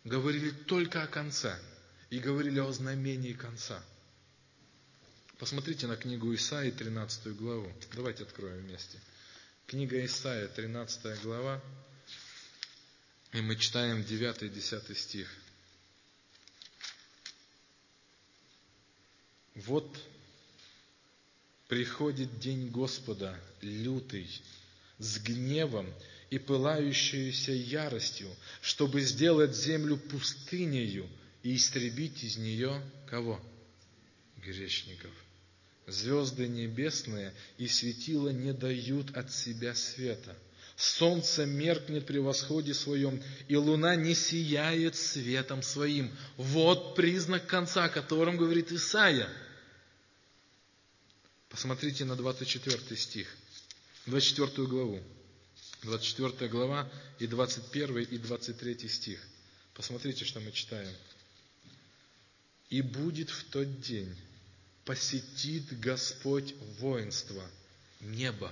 говорили 0.05 0.51
только 0.51 1.03
о 1.03 1.07
конце 1.07 1.59
и 2.11 2.19
говорили 2.19 2.61
о 2.61 2.71
знамении 2.73 3.33
конца. 3.33 3.83
Посмотрите 5.39 5.87
на 5.87 5.97
книгу 5.97 6.35
Исаии, 6.35 6.71
13 6.71 7.37
главу. 7.37 7.71
Давайте 7.95 8.25
откроем 8.25 8.59
вместе. 8.59 8.99
Книга 9.67 10.05
Исаия, 10.05 10.47
13 10.47 11.23
глава, 11.23 11.61
и 13.33 13.41
мы 13.41 13.57
читаем 13.57 14.01
9-10 14.01 14.95
стих. 14.95 15.29
Вот 19.57 19.99
приходит 21.67 22.39
день 22.39 22.71
Господа, 22.71 23.37
лютый, 23.61 24.41
с 24.99 25.19
гневом 25.19 25.93
и 26.31 26.39
пылающейся 26.39 27.51
яростью, 27.51 28.33
чтобы 28.63 29.01
сделать 29.01 29.57
землю 29.57 29.97
пустынею 29.97 31.11
и 31.43 31.57
истребить 31.57 32.23
из 32.23 32.37
нее 32.37 32.81
кого? 33.09 33.43
Грешников. 34.37 35.26
Звезды 35.87 36.49
небесные 36.49 37.33
и 37.59 37.68
светила 37.68 38.31
не 38.31 38.53
дают 38.53 39.16
от 39.16 39.33
себя 39.33 39.75
света– 39.75 40.37
солнце 40.77 41.46
меркнет 41.46 42.07
при 42.07 42.18
восходе 42.18 42.75
своем, 42.75 43.22
и 43.49 43.57
луна 43.57 43.96
не 43.96 44.14
сияет 44.14 44.94
светом 44.94 45.62
своим. 45.62 46.14
Вот 46.37 46.94
признак 46.94 47.46
конца, 47.46 47.85
о 47.85 47.88
котором 47.88 48.37
говорит 48.37 48.70
Исаия. 48.70 49.29
Посмотрите 51.49 52.05
на 52.05 52.16
24 52.16 52.96
стих, 52.96 53.35
24 54.07 54.68
главу. 54.68 55.03
24 55.83 56.51
глава 56.51 56.90
и 57.18 57.27
21 57.27 57.99
и 57.99 58.18
23 58.18 58.88
стих. 58.88 59.20
Посмотрите, 59.75 60.25
что 60.25 60.40
мы 60.40 60.53
читаем. 60.53 60.92
«И 62.68 62.83
будет 62.83 63.31
в 63.31 63.44
тот 63.44 63.81
день, 63.81 64.12
посетит 64.87 65.79
Господь 65.79 66.55
воинство, 66.79 67.44
небо». 68.01 68.51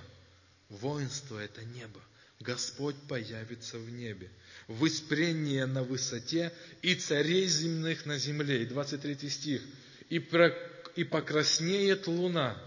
Воинство– 0.68 1.38
это 1.40 1.64
небо. 1.64 2.00
Господь 2.40 2.96
появится 3.08 3.78
в 3.78 3.90
небе. 3.90 4.30
Выспрение 4.66 5.66
на 5.66 5.82
высоте 5.82 6.52
и 6.82 6.94
царей 6.94 7.46
земных 7.46 8.06
на 8.06 8.18
земле. 8.18 8.62
И 8.62 8.66
23 8.66 9.30
стих. 9.30 9.62
И, 10.10 10.18
про, 10.18 10.48
и 10.96 11.04
покраснеет 11.04 12.06
луна, 12.06 12.60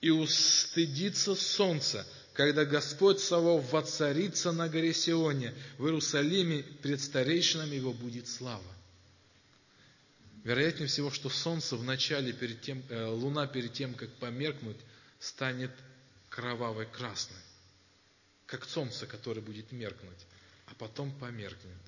и 0.00 0.10
устыдится 0.10 1.34
солнце, 1.34 2.06
когда 2.34 2.64
Господь 2.64 3.20
Савов 3.20 3.70
воцарится 3.72 4.52
на 4.52 4.68
горе 4.68 4.94
Сионе, 4.94 5.52
в 5.76 5.84
Иерусалиме 5.84 6.62
пред 6.82 7.00
старейшинами 7.00 7.76
его 7.76 7.92
будет 7.92 8.28
слава. 8.28 8.62
Вероятнее 10.44 10.88
всего, 10.88 11.10
что 11.10 11.28
солнце 11.28 11.76
в 11.76 11.84
начале, 11.84 12.32
перед 12.32 12.62
тем, 12.62 12.82
э, 12.88 13.06
луна 13.06 13.46
перед 13.46 13.72
тем, 13.72 13.94
как 13.94 14.10
померкнуть, 14.14 14.78
станет 15.18 15.72
кровавой 16.28 16.86
красной 16.86 17.36
как 18.50 18.64
солнце, 18.64 19.06
которое 19.06 19.40
будет 19.40 19.70
меркнуть, 19.70 20.26
а 20.66 20.74
потом 20.74 21.12
померкнет. 21.12 21.80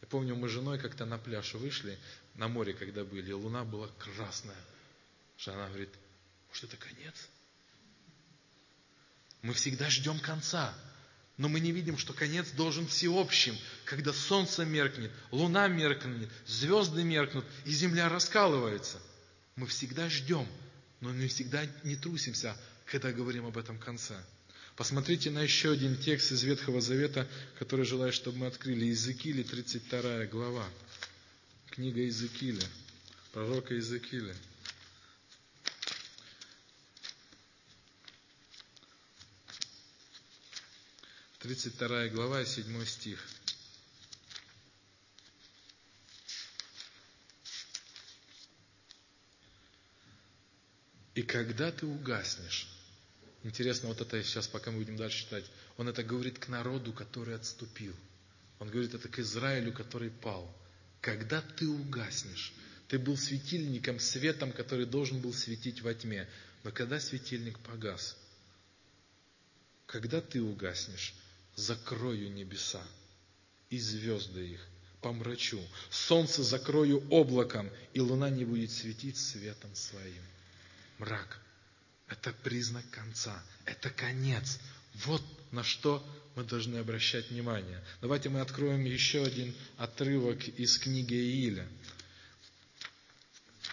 Я 0.00 0.08
помню, 0.08 0.34
мы 0.34 0.48
с 0.48 0.52
женой 0.52 0.78
как-то 0.78 1.04
на 1.04 1.18
пляж 1.18 1.52
вышли, 1.54 1.98
на 2.36 2.48
море 2.48 2.72
когда 2.72 3.04
были, 3.04 3.30
и 3.30 3.34
луна 3.34 3.64
была 3.64 3.88
красная. 3.98 4.56
Жена 5.36 5.68
говорит, 5.68 5.90
может 6.48 6.64
это 6.64 6.78
конец? 6.78 7.28
Мы 9.42 9.52
всегда 9.52 9.90
ждем 9.90 10.18
конца, 10.20 10.74
но 11.40 11.48
мы 11.48 11.60
не 11.60 11.72
видим, 11.72 11.96
что 11.96 12.12
конец 12.12 12.50
должен 12.50 12.86
всеобщим, 12.86 13.56
когда 13.86 14.12
солнце 14.12 14.66
меркнет, 14.66 15.10
луна 15.30 15.68
меркнет, 15.68 16.28
звезды 16.46 17.02
меркнут, 17.02 17.46
и 17.64 17.70
земля 17.70 18.10
раскалывается. 18.10 19.00
Мы 19.56 19.66
всегда 19.66 20.10
ждем, 20.10 20.46
но 21.00 21.08
мы 21.08 21.28
всегда 21.28 21.64
не 21.82 21.96
трусимся, 21.96 22.54
когда 22.84 23.10
говорим 23.10 23.46
об 23.46 23.56
этом 23.56 23.78
конце. 23.78 24.22
Посмотрите 24.76 25.30
на 25.30 25.40
еще 25.40 25.72
один 25.72 25.96
текст 25.96 26.30
из 26.30 26.42
Ветхого 26.42 26.82
Завета, 26.82 27.26
который 27.58 27.86
желаю, 27.86 28.12
чтобы 28.12 28.36
мы 28.36 28.46
открыли. 28.46 28.84
Иезекииля, 28.84 29.42
32 29.42 30.26
глава. 30.26 30.68
Книга 31.70 32.02
Иезекииля, 32.02 32.66
пророка 33.32 33.72
Иезекииля. 33.72 34.36
32 41.50 42.10
глава, 42.10 42.44
7 42.44 42.84
стих. 42.86 43.18
И 51.16 51.22
когда 51.24 51.72
ты 51.72 51.86
угаснешь, 51.86 52.68
интересно, 53.42 53.88
вот 53.88 54.00
это 54.00 54.22
сейчас, 54.22 54.46
пока 54.46 54.70
мы 54.70 54.78
будем 54.78 54.96
дальше 54.96 55.24
читать, 55.24 55.44
он 55.76 55.88
это 55.88 56.04
говорит 56.04 56.38
к 56.38 56.46
народу, 56.46 56.92
который 56.92 57.34
отступил. 57.34 57.96
Он 58.60 58.70
говорит 58.70 58.94
это 58.94 59.08
к 59.08 59.18
Израилю, 59.18 59.72
который 59.72 60.10
пал. 60.10 60.56
Когда 61.00 61.42
ты 61.42 61.66
угаснешь, 61.66 62.52
ты 62.86 62.96
был 62.96 63.16
светильником, 63.16 63.98
светом, 63.98 64.52
который 64.52 64.86
должен 64.86 65.20
был 65.20 65.34
светить 65.34 65.82
во 65.82 65.94
тьме. 65.94 66.28
Но 66.62 66.70
когда 66.70 67.00
светильник 67.00 67.58
погас, 67.58 68.16
когда 69.86 70.20
ты 70.20 70.40
угаснешь, 70.40 71.12
закрою 71.56 72.32
небеса 72.32 72.82
и 73.70 73.78
звезды 73.78 74.48
их, 74.48 74.66
помрачу. 75.00 75.60
Солнце 75.90 76.42
закрою 76.42 77.06
облаком, 77.10 77.70
и 77.94 78.00
луна 78.00 78.30
не 78.30 78.44
будет 78.44 78.70
светить 78.70 79.16
светом 79.16 79.74
своим. 79.74 80.22
Мрак– 80.98 81.40
это 82.08 82.32
признак 82.32 82.84
конца, 82.90 83.42
это 83.64 83.90
конец. 83.90 84.58
Вот 85.06 85.22
на 85.52 85.62
что 85.62 86.04
мы 86.34 86.44
должны 86.44 86.78
обращать 86.78 87.30
внимание. 87.30 87.82
Давайте 88.00 88.28
мы 88.28 88.40
откроем 88.40 88.84
еще 88.84 89.24
один 89.24 89.54
отрывок 89.76 90.46
из 90.48 90.78
книги 90.78 91.14
Ииля. 91.14 91.66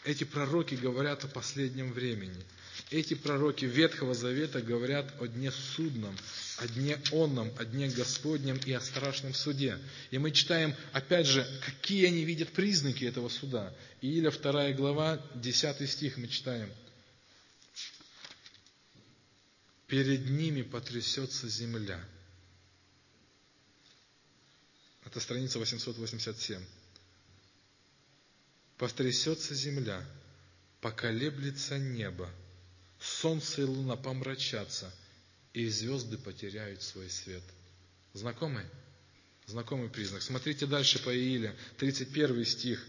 Эти 0.03 0.23
пророки 0.23 0.75
говорят 0.75 1.23
о 1.25 1.27
последнем 1.27 1.91
времени. 1.91 2.43
Эти 2.89 3.15
пророки 3.15 3.65
Ветхого 3.65 4.13
Завета 4.13 4.61
говорят 4.61 5.13
о 5.19 5.27
дне 5.27 5.51
судном, 5.51 6.17
о 6.57 6.67
дне 6.69 6.97
онном, 7.11 7.51
о 7.57 7.65
дне 7.65 7.89
Господнем 7.89 8.57
и 8.65 8.71
о 8.71 8.79
страшном 8.79 9.33
суде. 9.33 9.77
И 10.09 10.17
мы 10.17 10.31
читаем, 10.31 10.73
опять 10.93 11.27
же, 11.27 11.45
какие 11.65 12.07
они 12.07 12.23
видят 12.23 12.53
признаки 12.53 13.03
этого 13.03 13.27
суда. 13.27 13.75
Ииля 14.01 14.31
2 14.31 14.71
глава, 14.71 15.21
10 15.35 15.89
стих 15.89 16.15
мы 16.15 16.29
читаем. 16.29 16.71
Перед 19.87 20.29
ними 20.29 20.61
потрясется 20.61 21.49
земля. 21.49 22.01
Это 25.03 25.19
страница 25.19 25.59
887. 25.59 26.61
Потрясется 28.77 29.55
земля, 29.55 30.05
поколеблется 30.79 31.77
небо, 31.79 32.29
солнце 32.99 33.61
и 33.61 33.65
луна 33.65 33.95
помрачатся, 33.95 34.91
и 35.53 35.67
звезды 35.67 36.17
потеряют 36.17 36.81
свой 36.81 37.09
свет. 37.09 37.43
Знакомый? 38.13 38.65
Знакомый 39.45 39.89
признак. 39.89 40.21
Смотрите 40.21 40.65
дальше 40.65 40.99
по 40.99 41.15
Ииле, 41.15 41.55
31 41.77 42.45
стих. 42.45 42.85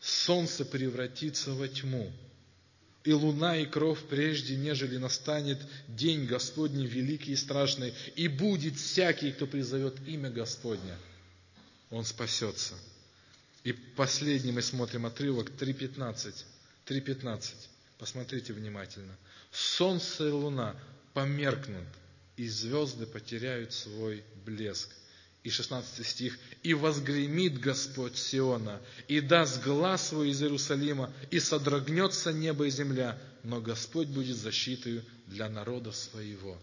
Солнце 0.00 0.64
превратится 0.64 1.52
во 1.52 1.66
тьму, 1.68 2.12
и 3.04 3.12
луна 3.12 3.56
и 3.56 3.66
кровь 3.66 4.02
прежде, 4.08 4.56
нежели 4.56 4.96
настанет 4.98 5.58
день 5.88 6.26
Господний 6.26 6.86
великий 6.86 7.32
и 7.32 7.36
страшный, 7.36 7.94
и 8.16 8.28
будет 8.28 8.76
всякий, 8.76 9.32
кто 9.32 9.46
призовет 9.46 9.96
имя 10.06 10.30
Господня, 10.30 10.98
он 11.90 12.04
спасется. 12.04 12.74
И 13.64 13.72
последний 13.72 14.52
мы 14.52 14.62
смотрим 14.62 15.06
отрывок 15.06 15.50
3.15. 15.50 16.44
3.15. 16.86 17.54
Посмотрите 17.98 18.52
внимательно. 18.52 19.16
Солнце 19.50 20.28
и 20.28 20.30
луна 20.30 20.76
померкнут, 21.14 21.88
и 22.36 22.48
звезды 22.48 23.06
потеряют 23.06 23.72
свой 23.72 24.24
блеск. 24.44 24.90
И 25.44 25.50
16 25.50 26.06
стих. 26.06 26.38
«И 26.62 26.74
возгремит 26.74 27.60
Господь 27.60 28.16
Сиона, 28.16 28.80
и 29.06 29.20
даст 29.20 29.62
глаз 29.62 30.08
свой 30.08 30.30
из 30.30 30.42
Иерусалима, 30.42 31.12
и 31.30 31.40
содрогнется 31.40 32.32
небо 32.32 32.66
и 32.66 32.70
земля, 32.70 33.18
но 33.44 33.60
Господь 33.60 34.08
будет 34.08 34.36
защитой 34.36 35.02
для 35.26 35.48
народа 35.48 35.92
своего». 35.92 36.58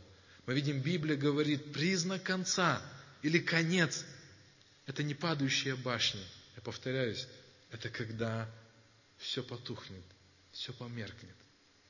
Мы 0.45 0.54
видим, 0.54 0.82
Библия 0.82 1.15
говорит, 1.15 1.74
признак 1.74 2.24
конца 2.24 2.82
или 3.24 3.39
конец– 3.39 4.06
это 4.86 5.04
не 5.04 5.15
падающая 5.15 5.76
башня. 5.76 6.21
Я 6.56 6.62
повторяюсь, 6.62 7.28
это 7.71 7.89
когда 7.89 8.50
все 9.17 9.41
потухнет, 9.41 10.04
все 10.56 10.74
померкнет. 10.74 11.36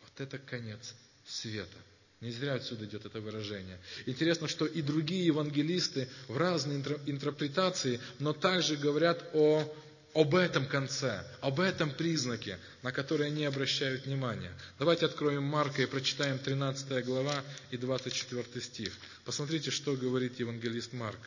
Вот 0.01 0.19
это 0.19 0.37
конец 0.39 0.95
света. 1.25 1.77
Не 2.21 2.31
зря 2.31 2.55
отсюда 2.55 2.85
идет 2.85 3.05
это 3.05 3.21
выражение. 3.21 3.79
Интересно, 4.05 4.47
что 4.47 4.65
и 4.65 4.81
другие 4.81 5.25
евангелисты 5.27 6.09
в 6.27 6.37
разные 6.37 6.79
интерпретации, 7.05 7.99
но 8.19 8.33
также 8.33 8.75
говорят 8.77 9.23
о, 9.33 9.71
об 10.15 10.33
этом 10.33 10.65
конце, 10.65 11.23
об 11.41 11.59
этом 11.59 11.91
признаке, 11.91 12.57
на 12.81 12.91
который 12.91 13.27
они 13.27 13.45
обращают 13.45 14.05
внимание. 14.05 14.51
Давайте 14.79 15.05
откроем 15.05 15.43
Марка 15.43 15.83
и 15.83 15.85
прочитаем 15.85 16.39
13 16.39 17.05
глава 17.05 17.43
и 17.69 17.77
24 17.77 18.61
стих. 18.61 18.93
Посмотрите, 19.25 19.69
что 19.69 19.95
говорит 19.95 20.39
евангелист 20.39 20.93
Марк. 20.93 21.19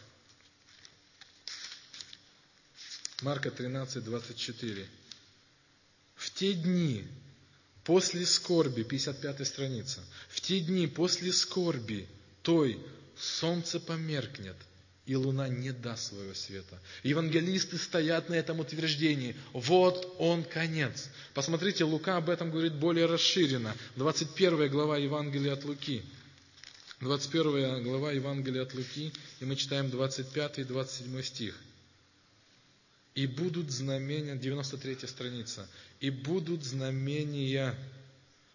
Марка 3.23 3.51
13, 3.51 4.03
24. 4.03 4.89
В 6.17 6.31
те 6.33 6.55
дни 6.55 7.07
после 7.89 8.27
скорби, 8.27 8.83
55 8.83 9.47
страница, 9.47 10.05
в 10.29 10.43
те 10.43 10.61
дни 10.61 10.87
после 10.87 11.33
скорби 11.33 12.07
той 12.43 12.79
солнце 13.19 13.81
померкнет, 13.81 14.57
и 15.07 15.17
луна 15.17 15.49
не 15.49 15.73
даст 15.73 16.09
своего 16.09 16.35
света. 16.35 16.79
Евангелисты 17.03 17.79
стоят 17.79 18.29
на 18.29 18.35
этом 18.35 18.61
утверждении. 18.61 19.35
Вот 19.55 20.17
он 20.19 20.45
конец. 20.45 21.09
Посмотрите, 21.33 21.85
Лука 21.85 22.19
об 22.19 22.29
этом 22.29 22.51
говорит 22.51 22.75
более 22.75 23.07
расширенно. 23.07 23.75
21 23.97 24.69
глава 24.69 24.99
Евангелия 24.99 25.55
от 25.55 25.65
Луки. 25.65 26.03
21 27.01 27.83
глава 27.85 28.13
Евангелия 28.13 28.65
от 28.65 28.75
Луки, 28.75 29.15
и 29.41 29.47
мы 29.47 29.57
читаем 29.57 29.89
25 29.89 30.59
и 30.59 30.65
27 30.65 31.23
стих. 31.23 31.59
И 33.19 33.27
будут 33.27 33.73
знамения, 33.73 34.37
93 34.37 35.09
страница, 35.09 35.69
и 35.99 36.09
будут 36.09 36.63
знамения 36.63 37.75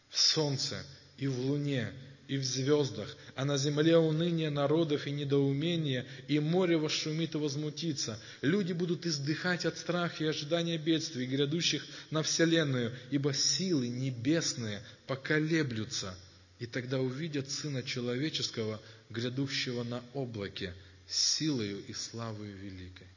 в 0.07 0.17
солнце 0.17 0.85
и 1.17 1.27
в 1.27 1.37
луне, 1.37 1.91
и 2.29 2.37
в 2.37 2.45
звездах, 2.45 3.13
а 3.35 3.43
на 3.43 3.57
земле 3.57 3.97
уныние 3.97 4.49
народов 4.51 5.05
и 5.05 5.11
недоумение, 5.11 6.05
и 6.29 6.39
море 6.39 6.77
вошумит 6.77 7.35
и 7.35 7.39
возмутится. 7.39 8.17
Люди 8.41 8.71
будут 8.71 9.05
издыхать 9.05 9.65
от 9.65 9.77
страха 9.77 10.23
и 10.23 10.27
ожидания 10.27 10.77
бедствий, 10.77 11.25
грядущих 11.25 11.85
на 12.09 12.23
вселенную, 12.23 12.93
ибо 13.11 13.33
силы 13.33 13.89
небесные 13.89 14.81
поколеблются, 15.07 16.17
и 16.59 16.67
тогда 16.67 17.01
увидят 17.01 17.51
Сына 17.51 17.83
Человеческого, 17.83 18.81
грядущего 19.09 19.83
на 19.83 20.01
облаке, 20.13 20.73
силою 21.05 21.83
и 21.85 21.91
славою 21.91 22.55
великой. 22.55 23.07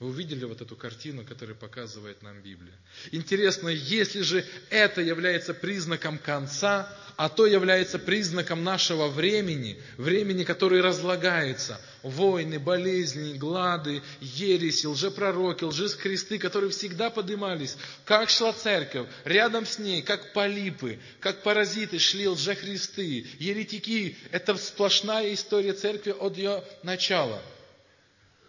Вы 0.00 0.08
увидели 0.08 0.44
вот 0.44 0.60
эту 0.60 0.74
картину, 0.74 1.24
которую 1.24 1.56
показывает 1.56 2.20
нам 2.20 2.40
Библия. 2.42 2.74
Интересно, 3.12 3.68
если 3.68 4.22
же 4.22 4.44
это 4.68 5.00
является 5.00 5.54
признаком 5.54 6.18
конца, 6.18 6.92
а 7.16 7.28
то 7.28 7.46
является 7.46 8.00
признаком 8.00 8.64
нашего 8.64 9.06
времени, 9.06 9.80
времени, 9.96 10.42
которое 10.42 10.82
разлагается, 10.82 11.80
войны, 12.02 12.58
болезни, 12.58 13.38
глады, 13.38 14.02
ереси, 14.20 14.86
лжепророки, 14.86 15.62
лжехристы, 15.62 16.38
которые 16.40 16.72
всегда 16.72 17.10
поднимались, 17.10 17.76
как 18.04 18.30
шла 18.30 18.52
церковь, 18.52 19.06
рядом 19.24 19.64
с 19.64 19.78
ней, 19.78 20.02
как 20.02 20.32
полипы, 20.32 20.98
как 21.20 21.44
паразиты 21.44 22.00
шли 22.00 22.26
лжехристы, 22.26 23.26
еретики. 23.38 24.16
Это 24.32 24.56
сплошная 24.56 25.32
история 25.34 25.72
церкви 25.72 26.10
от 26.10 26.36
ее 26.36 26.64
начала– 26.82 27.40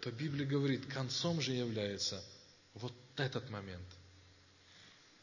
то 0.06 0.12
Библия 0.12 0.46
говорит, 0.46 0.86
концом 0.86 1.40
же 1.40 1.50
является 1.50 2.22
вот 2.74 2.92
этот 3.16 3.50
момент. 3.50 3.88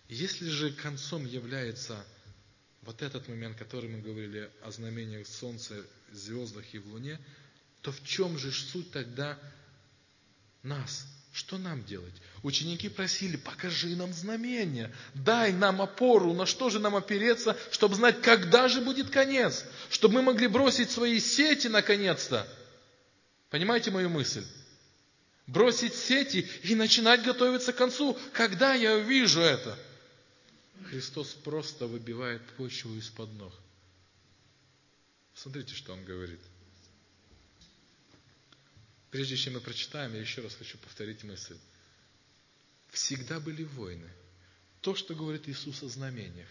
Если 0.09 0.49
же 0.49 0.73
концом 0.73 1.25
является 1.25 2.05
вот 2.81 3.01
этот 3.01 3.29
момент, 3.29 3.57
который 3.57 3.89
мы 3.89 4.01
говорили 4.01 4.51
о 4.61 4.71
знамениях 4.71 5.25
Солнца, 5.25 5.73
звездах 6.11 6.65
и 6.73 6.79
в 6.79 6.87
Луне, 6.87 7.17
то 7.81 7.93
в 7.93 8.03
чем 8.03 8.37
же 8.37 8.51
суть 8.51 8.91
тогда 8.91 9.39
нас? 10.63 11.07
Что 11.31 11.57
нам 11.57 11.85
делать? 11.85 12.15
Ученики 12.41 12.89
просили, 12.89 13.37
покажи 13.37 13.95
нам 13.95 14.11
знамение, 14.11 14.93
дай 15.13 15.53
нам 15.53 15.81
опору, 15.81 16.33
на 16.33 16.45
что 16.45 16.69
же 16.69 16.79
нам 16.79 16.97
опереться, 16.97 17.57
чтобы 17.71 17.95
знать, 17.95 18.21
когда 18.21 18.67
же 18.67 18.81
будет 18.81 19.09
конец, 19.09 19.63
чтобы 19.89 20.15
мы 20.15 20.23
могли 20.23 20.47
бросить 20.47 20.91
свои 20.91 21.21
сети 21.21 21.67
наконец-то. 21.67 22.45
Понимаете 23.49 23.89
мою 23.89 24.09
мысль? 24.09 24.45
Бросить 25.47 25.93
сети 25.93 26.47
и 26.63 26.75
начинать 26.75 27.23
готовиться 27.23 27.73
к 27.73 27.77
концу. 27.77 28.17
Когда 28.33 28.73
я 28.73 28.95
увижу 28.95 29.41
это? 29.41 29.77
Христос 30.89 31.33
просто 31.33 31.87
выбивает 31.87 32.41
почву 32.57 32.95
из-под 32.95 33.31
ног. 33.33 33.53
Смотрите, 35.33 35.73
что 35.73 35.93
Он 35.93 36.03
говорит. 36.03 36.39
Прежде 39.09 39.37
чем 39.37 39.53
мы 39.53 39.61
прочитаем, 39.61 40.13
я 40.13 40.21
еще 40.21 40.41
раз 40.41 40.55
хочу 40.55 40.77
повторить 40.77 41.23
мысль. 41.23 41.57
Всегда 42.89 43.39
были 43.39 43.63
войны. 43.63 44.09
То, 44.81 44.95
что 44.95 45.15
говорит 45.15 45.47
Иисус 45.47 45.81
о 45.83 45.89
знамениях. 45.89 46.47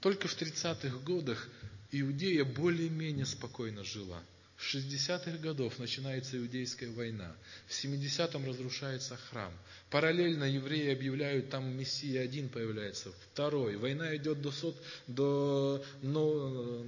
Только 0.00 0.28
в 0.28 0.36
30-х 0.36 0.98
годах 0.98 1.48
Иудея 1.92 2.44
более-менее 2.44 3.26
спокойно 3.26 3.84
жила. 3.84 4.22
В 4.60 4.74
60-х 4.74 5.38
годов 5.38 5.78
начинается 5.78 6.36
Иудейская 6.36 6.90
война. 6.90 7.34
В 7.66 7.70
70-м 7.70 8.46
разрушается 8.46 9.16
храм. 9.16 9.50
Параллельно 9.88 10.44
евреи 10.44 10.92
объявляют, 10.92 11.48
там 11.48 11.74
Мессия 11.78 12.20
один 12.20 12.50
появляется, 12.50 13.10
второй. 13.32 13.76
Война 13.76 14.14
идет 14.16 14.42
до, 14.42 14.52
сот, 14.52 14.76
до, 15.06 15.82
но, 16.02 16.84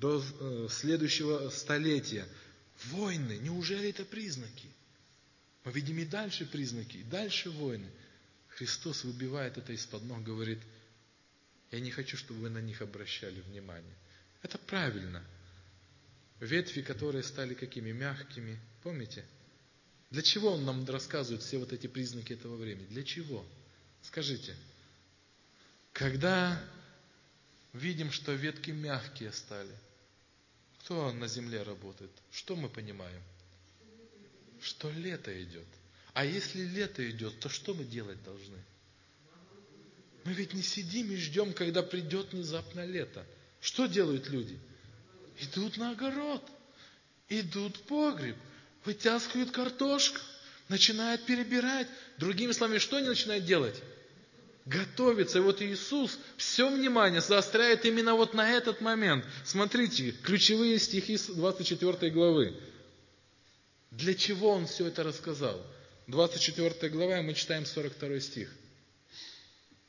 до 0.00 0.24
э, 0.40 0.68
следующего 0.70 1.50
столетия. 1.50 2.26
Войны, 2.86 3.36
неужели 3.42 3.90
это 3.90 4.06
признаки? 4.06 4.70
Мы 5.64 5.72
видим 5.72 5.98
и 5.98 6.06
дальше 6.06 6.46
признаки, 6.46 6.96
и 6.96 7.02
дальше 7.02 7.50
войны. 7.50 7.90
Христос 8.48 9.04
выбивает 9.04 9.58
это 9.58 9.74
из-под 9.74 10.04
ног, 10.04 10.22
говорит, 10.22 10.60
я 11.70 11.80
не 11.80 11.90
хочу, 11.90 12.16
чтобы 12.16 12.40
вы 12.40 12.48
на 12.48 12.62
них 12.62 12.80
обращали 12.80 13.42
внимание. 13.42 13.94
Это 14.42 14.56
правильно– 14.56 15.22
ветви, 16.40 16.82
которые 16.82 17.22
стали 17.22 17.54
какими? 17.54 17.92
Мягкими. 17.92 18.58
Помните? 18.82 19.24
Для 20.10 20.22
чего 20.22 20.52
он 20.52 20.64
нам 20.64 20.84
рассказывает 20.86 21.42
все 21.42 21.58
вот 21.58 21.72
эти 21.72 21.86
признаки 21.86 22.32
этого 22.32 22.56
времени? 22.56 22.86
Для 22.86 23.02
чего? 23.02 23.44
Скажите. 24.02 24.54
Когда 25.92 26.62
видим, 27.72 28.12
что 28.12 28.32
ветки 28.32 28.70
мягкие 28.70 29.32
стали, 29.32 29.74
кто 30.80 31.12
на 31.12 31.26
земле 31.26 31.62
работает? 31.62 32.12
Что 32.30 32.54
мы 32.54 32.68
понимаем? 32.68 33.22
Что 34.60 34.90
лето 34.90 35.42
идет. 35.42 35.66
А 36.12 36.24
если 36.24 36.62
лето 36.62 37.08
идет, 37.10 37.40
то 37.40 37.48
что 37.48 37.74
мы 37.74 37.84
делать 37.84 38.22
должны? 38.22 38.58
Мы 40.24 40.32
ведь 40.32 40.54
не 40.54 40.62
сидим 40.62 41.10
и 41.12 41.16
ждем, 41.16 41.52
когда 41.52 41.82
придет 41.82 42.32
внезапно 42.32 42.84
лето. 42.84 43.26
Что 43.60 43.86
делают 43.86 44.28
люди? 44.28 44.58
Идут 45.40 45.76
на 45.76 45.90
огород, 45.90 46.42
идут 47.28 47.76
в 47.76 47.82
погреб, 47.82 48.36
вытаскивают 48.84 49.50
картошку, 49.50 50.18
начинают 50.68 51.24
перебирать. 51.26 51.88
Другими 52.18 52.52
словами, 52.52 52.78
что 52.78 52.96
они 52.96 53.08
начинают 53.08 53.44
делать? 53.44 53.80
Готовиться. 54.64 55.38
И 55.38 55.42
вот 55.42 55.62
Иисус 55.62 56.18
все 56.36 56.68
внимание 56.68 57.20
заостряет 57.20 57.84
именно 57.84 58.14
вот 58.14 58.34
на 58.34 58.50
этот 58.50 58.80
момент. 58.80 59.24
Смотрите, 59.44 60.12
ключевые 60.22 60.78
стихи 60.78 61.18
24 61.18 62.10
главы. 62.10 62.58
Для 63.90 64.14
чего 64.14 64.50
Он 64.50 64.66
все 64.66 64.86
это 64.86 65.04
рассказал? 65.04 65.64
24 66.08 66.88
глава, 66.90 67.22
мы 67.22 67.34
читаем 67.34 67.64
42 67.64 68.20
стих. 68.20 68.52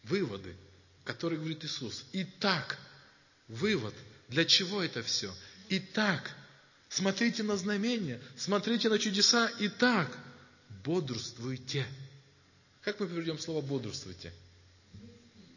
Выводы, 0.03 0.55
которые 1.03 1.39
говорит 1.39 1.63
Иисус. 1.65 2.05
Итак, 2.13 2.77
вывод– 3.47 3.93
для 4.27 4.45
чего 4.45 4.81
это 4.81 5.01
все? 5.03 5.33
Итак, 5.69 6.35
смотрите 6.89 7.43
на 7.43 7.57
знамения, 7.57 8.19
смотрите 8.35 8.89
на 8.89 8.99
чудеса. 8.99 9.51
Итак, 9.59 10.17
бодрствуйте. 10.83 11.85
Как 12.81 12.99
мы 12.99 13.07
переведем 13.07 13.39
слово 13.39 13.61
бодрствуйте? 13.61 14.33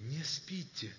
Не 0.00 0.22
спите. 0.24 0.92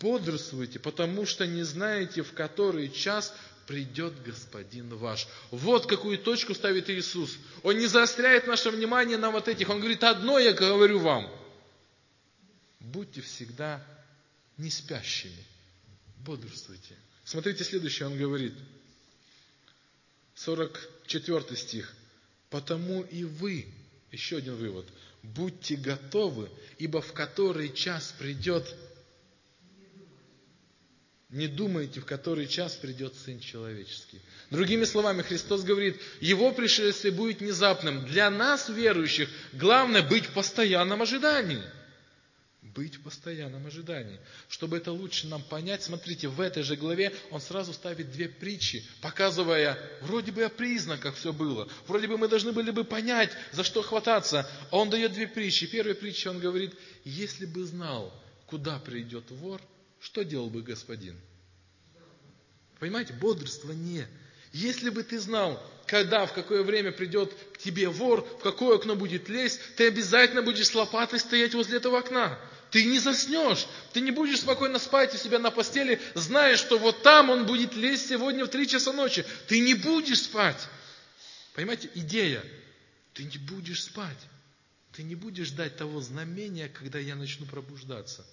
Бодрствуйте, 0.00 0.78
потому 0.78 1.26
что 1.26 1.46
не 1.46 1.62
знаете, 1.62 2.22
в 2.22 2.32
который 2.32 2.90
час 2.90 3.34
придет 3.66 4.22
Господин 4.22 4.94
ваш. 4.96 5.26
Вот 5.50 5.86
какую 5.86 6.18
точку 6.18 6.54
ставит 6.54 6.88
Иисус. 6.88 7.36
Он 7.62 7.78
не 7.78 7.86
заостряет 7.86 8.46
наше 8.46 8.70
внимание 8.70 9.18
на 9.18 9.30
вот 9.30 9.46
этих. 9.48 9.68
Он 9.68 9.78
говорит, 9.78 10.02
одно 10.04 10.38
я 10.38 10.52
говорю 10.52 11.00
вам. 11.00 11.30
Будьте 12.80 13.20
всегда 13.20 13.84
не 14.56 14.70
спящими 14.70 15.44
бодрствуйте. 16.24 16.96
Смотрите, 17.24 17.64
следующее 17.64 18.08
он 18.08 18.18
говорит. 18.18 18.54
44 20.34 21.56
стих. 21.56 21.94
Потому 22.50 23.02
и 23.02 23.24
вы, 23.24 23.66
еще 24.12 24.38
один 24.38 24.56
вывод, 24.56 24.86
будьте 25.22 25.76
готовы, 25.76 26.50
ибо 26.78 27.00
в 27.00 27.12
который 27.12 27.72
час 27.72 28.14
придет, 28.18 28.74
не 31.30 31.48
думайте, 31.48 32.00
в 32.00 32.04
который 32.04 32.46
час 32.46 32.74
придет 32.76 33.14
Сын 33.16 33.40
Человеческий. 33.40 34.20
Другими 34.50 34.84
словами, 34.84 35.22
Христос 35.22 35.62
говорит, 35.62 36.00
Его 36.20 36.52
пришествие 36.52 37.12
будет 37.12 37.40
внезапным. 37.40 38.06
Для 38.06 38.30
нас, 38.30 38.68
верующих, 38.68 39.28
главное 39.52 40.02
быть 40.02 40.26
в 40.26 40.32
постоянном 40.32 41.02
ожидании– 41.02 41.62
быть 42.74 42.96
в 42.96 43.02
постоянном 43.02 43.66
ожидании. 43.66 44.18
Чтобы 44.48 44.76
это 44.76 44.92
лучше 44.92 45.26
нам 45.28 45.42
понять, 45.42 45.82
смотрите, 45.82 46.28
в 46.28 46.40
этой 46.40 46.62
же 46.62 46.76
главе 46.76 47.14
он 47.30 47.40
сразу 47.40 47.72
ставит 47.72 48.12
две 48.12 48.28
притчи, 48.28 48.84
показывая, 49.00 49.78
вроде 50.02 50.32
бы 50.32 50.42
о 50.42 50.48
признаках 50.48 51.14
все 51.16 51.32
было, 51.32 51.68
вроде 51.86 52.08
бы 52.08 52.18
мы 52.18 52.28
должны 52.28 52.52
были 52.52 52.70
бы 52.70 52.84
понять, 52.84 53.30
за 53.52 53.64
что 53.64 53.82
хвататься. 53.82 54.48
А 54.70 54.76
он 54.76 54.90
дает 54.90 55.12
две 55.12 55.26
притчи. 55.26 55.66
Первая 55.66 55.94
притча, 55.94 56.28
он 56.28 56.40
говорит, 56.40 56.74
если 57.04 57.46
бы 57.46 57.64
знал, 57.64 58.12
куда 58.46 58.78
придет 58.78 59.30
вор, 59.30 59.60
что 60.00 60.24
делал 60.24 60.50
бы 60.50 60.62
господин? 60.62 61.16
Понимаете, 62.78 63.14
бодрствование. 63.14 64.06
Если 64.52 64.90
бы 64.90 65.02
ты 65.02 65.18
знал, 65.18 65.60
когда, 65.86 66.26
в 66.26 66.32
какое 66.32 66.62
время 66.62 66.92
придет 66.92 67.34
к 67.54 67.58
тебе 67.58 67.88
вор, 67.88 68.22
в 68.38 68.42
какое 68.42 68.76
окно 68.76 68.94
будет 68.94 69.28
лезть, 69.28 69.60
ты 69.76 69.88
обязательно 69.88 70.42
будешь 70.42 70.68
с 70.68 70.74
лопатой 70.74 71.18
стоять 71.18 71.54
возле 71.54 71.78
этого 71.78 71.98
окна. 71.98 72.38
Ты 72.74 72.86
не 72.86 72.98
заснешь, 72.98 73.68
ты 73.92 74.00
не 74.00 74.10
будешь 74.10 74.40
спокойно 74.40 74.80
спать 74.80 75.14
у 75.14 75.16
себя 75.16 75.38
на 75.38 75.52
постели, 75.52 76.00
зная, 76.16 76.56
что 76.56 76.76
вот 76.76 77.04
там 77.04 77.30
он 77.30 77.46
будет 77.46 77.76
лезть 77.76 78.08
сегодня 78.08 78.44
в 78.44 78.48
три 78.48 78.66
часа 78.66 78.92
ночи. 78.92 79.24
Ты 79.46 79.60
не 79.60 79.74
будешь 79.74 80.22
спать. 80.22 80.58
Понимаете, 81.54 81.88
идея. 81.94 82.44
Ты 83.12 83.22
не 83.22 83.38
будешь 83.38 83.84
спать. 83.84 84.18
Ты 84.90 85.04
не 85.04 85.14
будешь 85.14 85.46
ждать 85.46 85.76
того 85.76 86.00
знамения, 86.00 86.68
когда 86.68 86.98
я 86.98 87.14
начну 87.14 87.46
пробуждаться. 87.46 88.26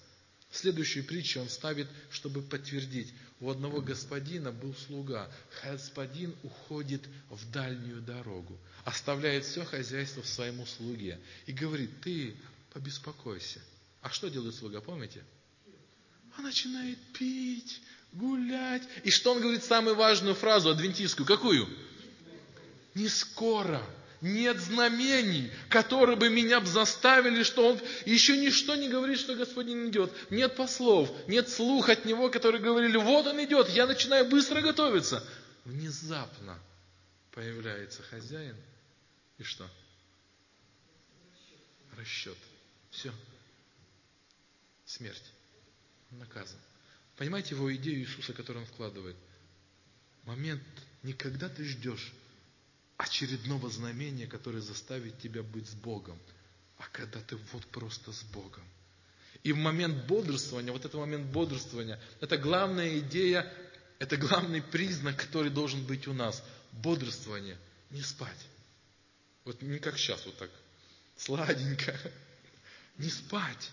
Следующую 0.50 1.04
притчу 1.04 1.40
он 1.40 1.48
ставит, 1.48 1.86
чтобы 2.10 2.42
подтвердить. 2.42 3.14
У 3.38 3.48
одного 3.48 3.80
господина 3.80 4.50
был 4.50 4.74
слуга. 4.74 5.30
Господин 5.62 6.34
уходит 6.42 7.02
в 7.30 7.48
дальнюю 7.52 8.00
дорогу, 8.00 8.58
оставляет 8.84 9.44
все 9.44 9.64
хозяйство 9.64 10.20
в 10.20 10.26
своему 10.26 10.66
слуге 10.66 11.20
и 11.46 11.52
говорит, 11.52 12.00
ты 12.00 12.34
побеспокойся, 12.72 13.60
а 14.02 14.10
что 14.10 14.28
делает 14.28 14.54
слуга, 14.54 14.80
помните? 14.80 15.24
Он 16.36 16.44
начинает 16.44 16.98
пить, 17.12 17.80
гулять. 18.12 18.82
И 19.04 19.10
что 19.10 19.32
он 19.32 19.40
говорит 19.40 19.62
самую 19.62 19.94
важную 19.94 20.34
фразу 20.34 20.70
адвентистскую? 20.70 21.26
Какую? 21.26 21.68
Не 22.94 23.08
скоро. 23.08 23.82
Нет 24.20 24.60
знамений, 24.60 25.50
которые 25.68 26.16
бы 26.16 26.28
меня 26.28 26.64
заставили, 26.64 27.42
что 27.42 27.70
он 27.70 27.80
еще 28.06 28.36
ничто 28.36 28.76
не 28.76 28.88
говорит, 28.88 29.18
что 29.18 29.34
Господин 29.34 29.88
идет. 29.88 30.12
Нет 30.30 30.54
послов, 30.54 31.10
нет 31.26 31.48
слух 31.48 31.88
от 31.88 32.04
него, 32.04 32.30
которые 32.30 32.62
говорили, 32.62 32.96
вот 32.98 33.26
он 33.26 33.42
идет, 33.42 33.68
я 33.70 33.84
начинаю 33.84 34.26
быстро 34.26 34.60
готовиться. 34.60 35.26
Внезапно 35.64 36.56
появляется 37.32 38.02
хозяин. 38.02 38.56
И 39.38 39.42
что? 39.42 39.68
Расчет. 41.96 42.38
Все 42.92 43.12
смерть. 44.92 45.32
Наказан. 46.10 46.58
Понимаете 47.16 47.54
его 47.54 47.74
идею 47.74 48.00
Иисуса, 48.00 48.32
которую 48.32 48.64
он 48.64 48.70
вкладывает? 48.70 49.16
Момент 50.24 50.62
не 51.02 51.12
когда 51.14 51.48
ты 51.48 51.64
ждешь 51.64 52.12
очередного 52.96 53.70
знамения, 53.70 54.26
которое 54.26 54.60
заставит 54.60 55.18
тебя 55.20 55.42
быть 55.42 55.68
с 55.68 55.74
Богом, 55.74 56.18
а 56.78 56.84
когда 56.92 57.20
ты 57.20 57.36
вот 57.52 57.66
просто 57.66 58.12
с 58.12 58.22
Богом. 58.24 58.64
И 59.42 59.52
в 59.52 59.56
момент 59.56 60.06
бодрствования, 60.06 60.72
вот 60.72 60.84
этот 60.84 60.94
момент 60.94 61.26
бодрствования, 61.26 61.98
это 62.20 62.36
главная 62.36 62.98
идея, 63.00 63.52
это 63.98 64.16
главный 64.16 64.62
признак, 64.62 65.16
который 65.16 65.50
должен 65.50 65.84
быть 65.84 66.06
у 66.06 66.12
нас. 66.12 66.44
Бодрствование, 66.72 67.58
не 67.90 68.02
спать. 68.02 68.46
Вот 69.44 69.60
не 69.62 69.78
как 69.78 69.98
сейчас, 69.98 70.24
вот 70.26 70.36
так, 70.36 70.50
сладенько. 71.16 71.98
Не 72.98 73.08
спать. 73.08 73.70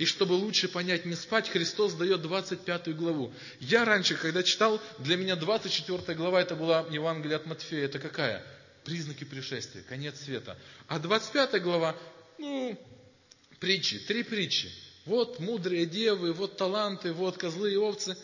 И 0.00 0.06
чтобы 0.06 0.32
лучше 0.32 0.66
понять, 0.66 1.04
не 1.04 1.14
спать, 1.14 1.50
Христос 1.50 1.92
дает 1.92 2.22
25 2.22 2.96
главу. 2.96 3.34
Я 3.60 3.84
раньше, 3.84 4.14
когда 4.14 4.42
читал, 4.42 4.80
для 4.98 5.18
меня 5.18 5.36
24 5.36 6.16
глава, 6.16 6.40
это 6.40 6.56
была 6.56 6.86
Евангелие 6.90 7.36
от 7.36 7.44
Матфея. 7.44 7.84
Это 7.84 7.98
какая? 7.98 8.42
Признаки 8.82 9.24
пришествия, 9.24 9.82
конец 9.82 10.22
света. 10.22 10.56
А 10.88 10.98
25 10.98 11.62
глава, 11.62 11.94
ну, 12.38 12.80
притчи, 13.58 13.98
три 13.98 14.22
притчи. 14.22 14.70
Вот 15.04 15.38
мудрые 15.38 15.84
девы, 15.84 16.32
вот 16.32 16.56
таланты, 16.56 17.12
вот 17.12 17.36
козлы 17.36 17.74
и 17.74 17.76
овцы. 17.76 18.16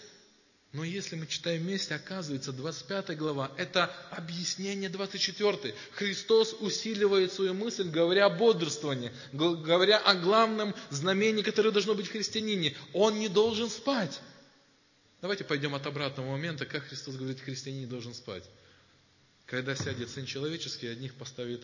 Но 0.72 0.84
если 0.84 1.16
мы 1.16 1.26
читаем 1.26 1.62
вместе, 1.62 1.94
оказывается, 1.94 2.52
25 2.52 3.16
глава– 3.16 3.50
это 3.56 3.84
объяснение 4.10 4.90
24. 4.90 5.74
Христос 5.92 6.54
усиливает 6.60 7.32
свою 7.32 7.54
мысль, 7.54 7.88
говоря 7.88 8.26
о 8.26 8.30
бодрствовании, 8.30 9.12
говоря 9.32 9.98
о 9.98 10.14
главном 10.14 10.74
знамении, 10.90 11.42
которое 11.42 11.70
должно 11.70 11.94
быть 11.94 12.08
в 12.08 12.12
христианине. 12.12 12.76
Он 12.92 13.18
не 13.18 13.28
должен 13.28 13.70
спать. 13.70 14.20
Давайте 15.22 15.44
пойдем 15.44 15.74
от 15.74 15.86
обратного 15.86 16.30
момента, 16.30 16.66
как 16.66 16.84
Христос 16.84 17.16
говорит, 17.16 17.40
христианин 17.40 17.80
не 17.80 17.86
должен 17.86 18.12
спать. 18.12 18.44
Когда 19.46 19.74
сядет 19.74 20.10
Сын 20.10 20.26
Человеческий, 20.26 20.88
одних 20.88 21.14
поставит 21.14 21.62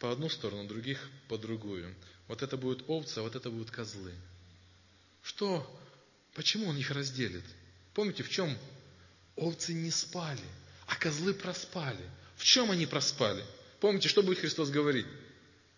по 0.00 0.12
одну 0.12 0.28
сторону, 0.28 0.68
других 0.68 1.08
по 1.28 1.38
другую. 1.38 1.94
Вот 2.28 2.42
это 2.42 2.56
будут 2.56 2.84
овцы, 2.88 3.18
а 3.18 3.22
вот 3.22 3.36
это 3.36 3.50
будут 3.50 3.70
козлы. 3.70 4.12
Что? 5.22 5.64
Почему 6.34 6.68
Он 6.68 6.76
их 6.76 6.90
разделит? 6.90 7.44
Помните, 7.94 8.24
в 8.24 8.28
чем? 8.28 8.56
Овцы 9.36 9.72
не 9.72 9.90
спали, 9.90 10.42
а 10.86 10.96
козлы 10.96 11.32
проспали. 11.32 12.04
В 12.36 12.44
чем 12.44 12.70
они 12.70 12.86
проспали? 12.86 13.44
Помните, 13.80 14.08
что 14.08 14.22
будет 14.22 14.40
Христос 14.40 14.70
говорить? 14.70 15.06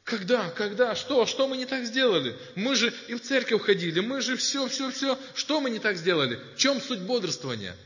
Когда? 0.05 0.51
Когда? 0.51 0.95
Что? 0.95 1.27
Что 1.27 1.49
мы 1.49 1.57
не 1.57 1.67
так 1.67 1.85
сделали? 1.85 2.39
Мы 2.55 2.75
же 2.77 2.95
и 3.09 3.15
в 3.15 3.21
церковь 3.21 3.63
ходили, 3.63 4.01
мы 4.01 4.21
же 4.21 4.37
все, 4.37 4.69
все, 4.69 4.91
все. 4.91 5.19
Что 5.35 5.61
мы 5.61 5.69
не 5.71 5.79
так 5.79 5.97
сделали? 5.97 6.41
В 6.55 6.59
чем 6.59 6.81
суть 6.81 7.01
бодрствования? 7.01 7.77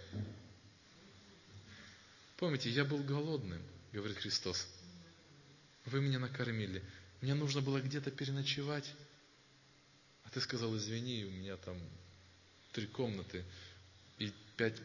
Помните, 2.37 2.71
я 2.71 2.85
был 2.85 2.99
голодным, 2.99 3.61
говорит 3.93 4.19
Христос. 4.19 4.67
Вы 5.87 6.01
меня 6.01 6.19
накормили. 6.19 6.83
Мне 7.21 7.35
нужно 7.35 7.61
было 7.61 7.81
где-то 7.81 8.11
переночевать. 8.11 8.91
А 10.25 10.31
ты 10.31 10.41
сказал, 10.41 10.77
извини, 10.77 11.25
у 11.25 11.31
меня 11.31 11.57
там 11.57 11.77
три 12.73 12.87
комнаты 12.87 13.45
пять, 14.61 14.77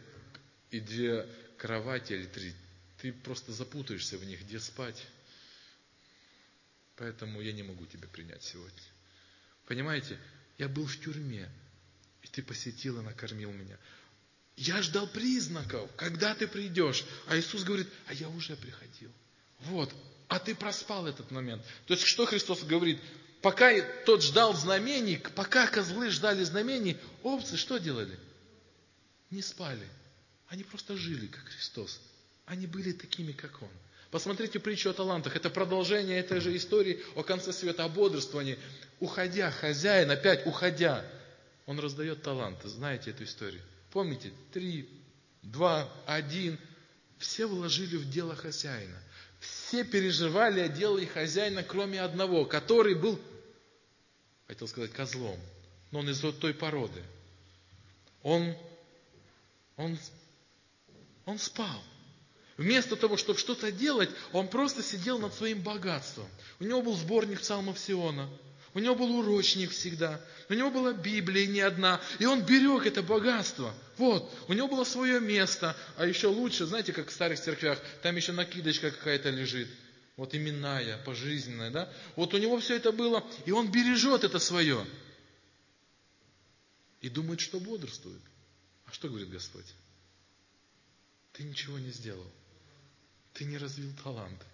и 0.71 0.79
две 0.79 1.27
кровати 1.57 2.13
или 2.13 2.27
три. 2.27 2.53
Ты 3.01 3.11
просто 3.11 3.51
запутаешься 3.51 4.17
в 4.17 4.23
них, 4.23 4.41
где 4.43 4.57
спать. 4.61 5.05
Поэтому 6.95 7.41
я 7.41 7.51
не 7.51 7.61
могу 7.61 7.85
тебя 7.85 8.07
принять 8.07 8.41
сегодня. 8.41 8.79
Понимаете? 9.67 10.17
Я 10.57 10.69
был 10.69 10.85
в 10.85 10.97
тюрьме, 11.01 11.51
и 12.23 12.27
ты 12.27 12.41
посетил 12.41 13.01
и 13.01 13.03
накормил 13.03 13.51
меня. 13.51 13.77
Я 14.55 14.81
ждал 14.81 15.07
признаков, 15.07 15.91
когда 15.97 16.33
ты 16.35 16.47
придешь. 16.47 17.03
А 17.27 17.37
Иисус 17.37 17.63
говорит, 17.63 17.89
а 18.07 18.13
я 18.13 18.29
уже 18.29 18.55
приходил. 18.55 19.11
Вот. 19.59 19.93
А 20.29 20.39
ты 20.39 20.55
проспал 20.55 21.05
этот 21.05 21.31
момент. 21.31 21.61
То 21.85 21.95
есть, 21.95 22.05
что 22.05 22.25
Христос 22.25 22.63
говорит? 22.63 23.01
Пока 23.41 23.73
тот 24.05 24.23
ждал 24.23 24.53
знамений, 24.53 25.17
пока 25.35 25.67
козлы 25.67 26.11
ждали 26.11 26.45
знамений, 26.45 26.97
овцы 27.23 27.57
что 27.57 27.77
делали? 27.77 28.17
Не 29.35 29.41
спали. 29.41 29.85
Они 30.47 30.63
просто 30.63 30.95
жили, 30.95 31.27
как 31.27 31.43
Христос. 31.43 31.99
Они 32.45 32.67
были 32.67 32.93
такими, 32.93 33.33
как 33.33 33.61
Он. 33.61 33.69
Посмотрите 34.09 34.61
притчу 34.61 34.91
о 34.91 34.93
талантах. 34.93 35.35
Это 35.35 35.49
продолжение 35.49 36.17
этой 36.19 36.39
же 36.39 36.55
истории 36.55 37.03
о 37.15 37.23
конце 37.23 37.51
света, 37.51 37.83
о 37.83 37.89
бодрствовании. 37.89 38.57
Уходя, 39.01 39.51
хозяин, 39.51 40.09
опять 40.09 40.47
уходя, 40.47 41.05
он 41.65 41.81
раздает 41.81 42.23
таланты. 42.23 42.69
Знаете 42.69 43.09
эту 43.09 43.25
историю? 43.25 43.61
Помните? 43.91 44.31
Три, 44.53 44.87
два, 45.41 45.91
один. 46.05 46.57
Все 47.17 47.45
вложили 47.45 47.97
в 47.97 48.09
дело 48.09 48.37
хозяина. 48.37 48.97
Все 49.41 49.83
переживали 49.83 50.61
о 50.61 50.69
деле 50.69 51.07
хозяина, 51.07 51.61
кроме 51.61 51.99
одного, 51.99 52.45
который 52.45 52.95
был, 52.95 53.19
хотел 54.47 54.69
сказать, 54.69 54.93
козлом. 54.93 55.37
Но 55.91 55.99
он 55.99 56.09
из 56.09 56.21
той 56.39 56.53
породы. 56.53 57.03
Он, 58.23 58.55
он, 59.77 59.97
он 61.25 61.39
спал. 61.39 61.83
Вместо 62.57 62.95
того, 62.95 63.17
чтобы 63.17 63.37
что-то 63.37 63.71
делать, 63.71 64.09
он 64.31 64.47
просто 64.47 64.81
сидел 64.81 65.19
над 65.19 65.33
своим 65.33 65.61
богатством. 65.61 66.27
У 66.59 66.63
него 66.63 66.81
был 66.81 66.95
сборник 66.95 67.41
псалмов 67.41 67.77
Сиона. 67.77 68.29
У 68.73 68.79
него 68.79 68.95
был 68.95 69.19
урочник 69.19 69.71
всегда. 69.71 70.21
У 70.49 70.53
него 70.53 70.69
была 70.69 70.93
Библия 70.93 71.47
не 71.47 71.61
одна. 71.61 72.01
И 72.19 72.25
он 72.25 72.45
берег 72.45 72.85
это 72.85 73.01
богатство. 73.01 73.73
Вот, 73.97 74.31
у 74.47 74.53
него 74.53 74.67
было 74.67 74.83
свое 74.83 75.19
место. 75.19 75.75
А 75.97 76.05
еще 76.05 76.27
лучше, 76.27 76.65
знаете, 76.65 76.93
как 76.93 77.09
в 77.09 77.13
старых 77.13 77.39
церквях, 77.39 77.79
там 78.01 78.15
еще 78.15 78.31
накидочка 78.31 78.91
какая-то 78.91 79.29
лежит. 79.29 79.69
Вот 80.17 80.33
именная, 80.33 80.97
пожизненная, 81.03 81.71
да? 81.71 81.91
Вот 82.15 82.33
у 82.33 82.37
него 82.37 82.57
все 82.59 82.77
это 82.77 82.93
было, 82.93 83.25
и 83.45 83.51
он 83.51 83.69
бережет 83.69 84.23
это 84.23 84.39
свое. 84.39 84.85
И 87.01 87.09
думает, 87.09 87.41
что 87.41 87.59
бодрствует. 87.59 88.21
А 88.85 88.91
что 88.91 89.09
говорит 89.09 89.29
Господь? 89.29 89.73
Ты 91.33 91.43
ничего 91.43 91.79
не 91.79 91.91
сделал. 91.91 92.31
Ты 93.33 93.45
не 93.45 93.57
развил 93.57 93.91
таланты. 94.03 94.45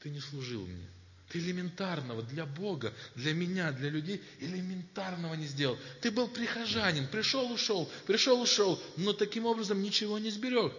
Ты 0.00 0.10
не 0.10 0.20
служил 0.20 0.66
мне. 0.66 0.88
Ты 1.28 1.40
элементарного 1.40 2.22
для 2.22 2.46
Бога, 2.46 2.94
для 3.14 3.34
меня, 3.34 3.70
для 3.72 3.90
людей 3.90 4.22
элементарного 4.40 5.34
не 5.34 5.46
сделал. 5.46 5.78
Ты 6.00 6.10
был 6.10 6.28
прихожанин, 6.28 7.06
пришел, 7.06 7.52
ушел, 7.52 7.90
пришел, 8.06 8.40
ушел, 8.40 8.82
но 8.96 9.12
таким 9.12 9.44
образом 9.44 9.82
ничего 9.82 10.18
не 10.18 10.30
сберег. 10.30 10.72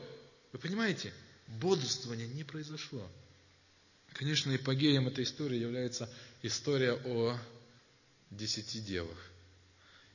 Вы 0.51 0.59
понимаете? 0.59 1.13
Бодрствование 1.47 2.27
не 2.27 2.43
произошло. 2.43 3.07
Конечно, 4.13 4.55
эпогеем 4.55 5.07
этой 5.07 5.23
истории 5.23 5.57
является 5.57 6.09
история 6.41 6.93
о 6.93 7.37
десяти 8.31 8.79
девах. 8.81 9.17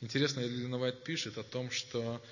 Интересно, 0.00 0.40
Елена 0.40 0.78
Вайт 0.78 1.04
пишет 1.04 1.38
о 1.38 1.44
том, 1.44 1.70
что 1.70 2.22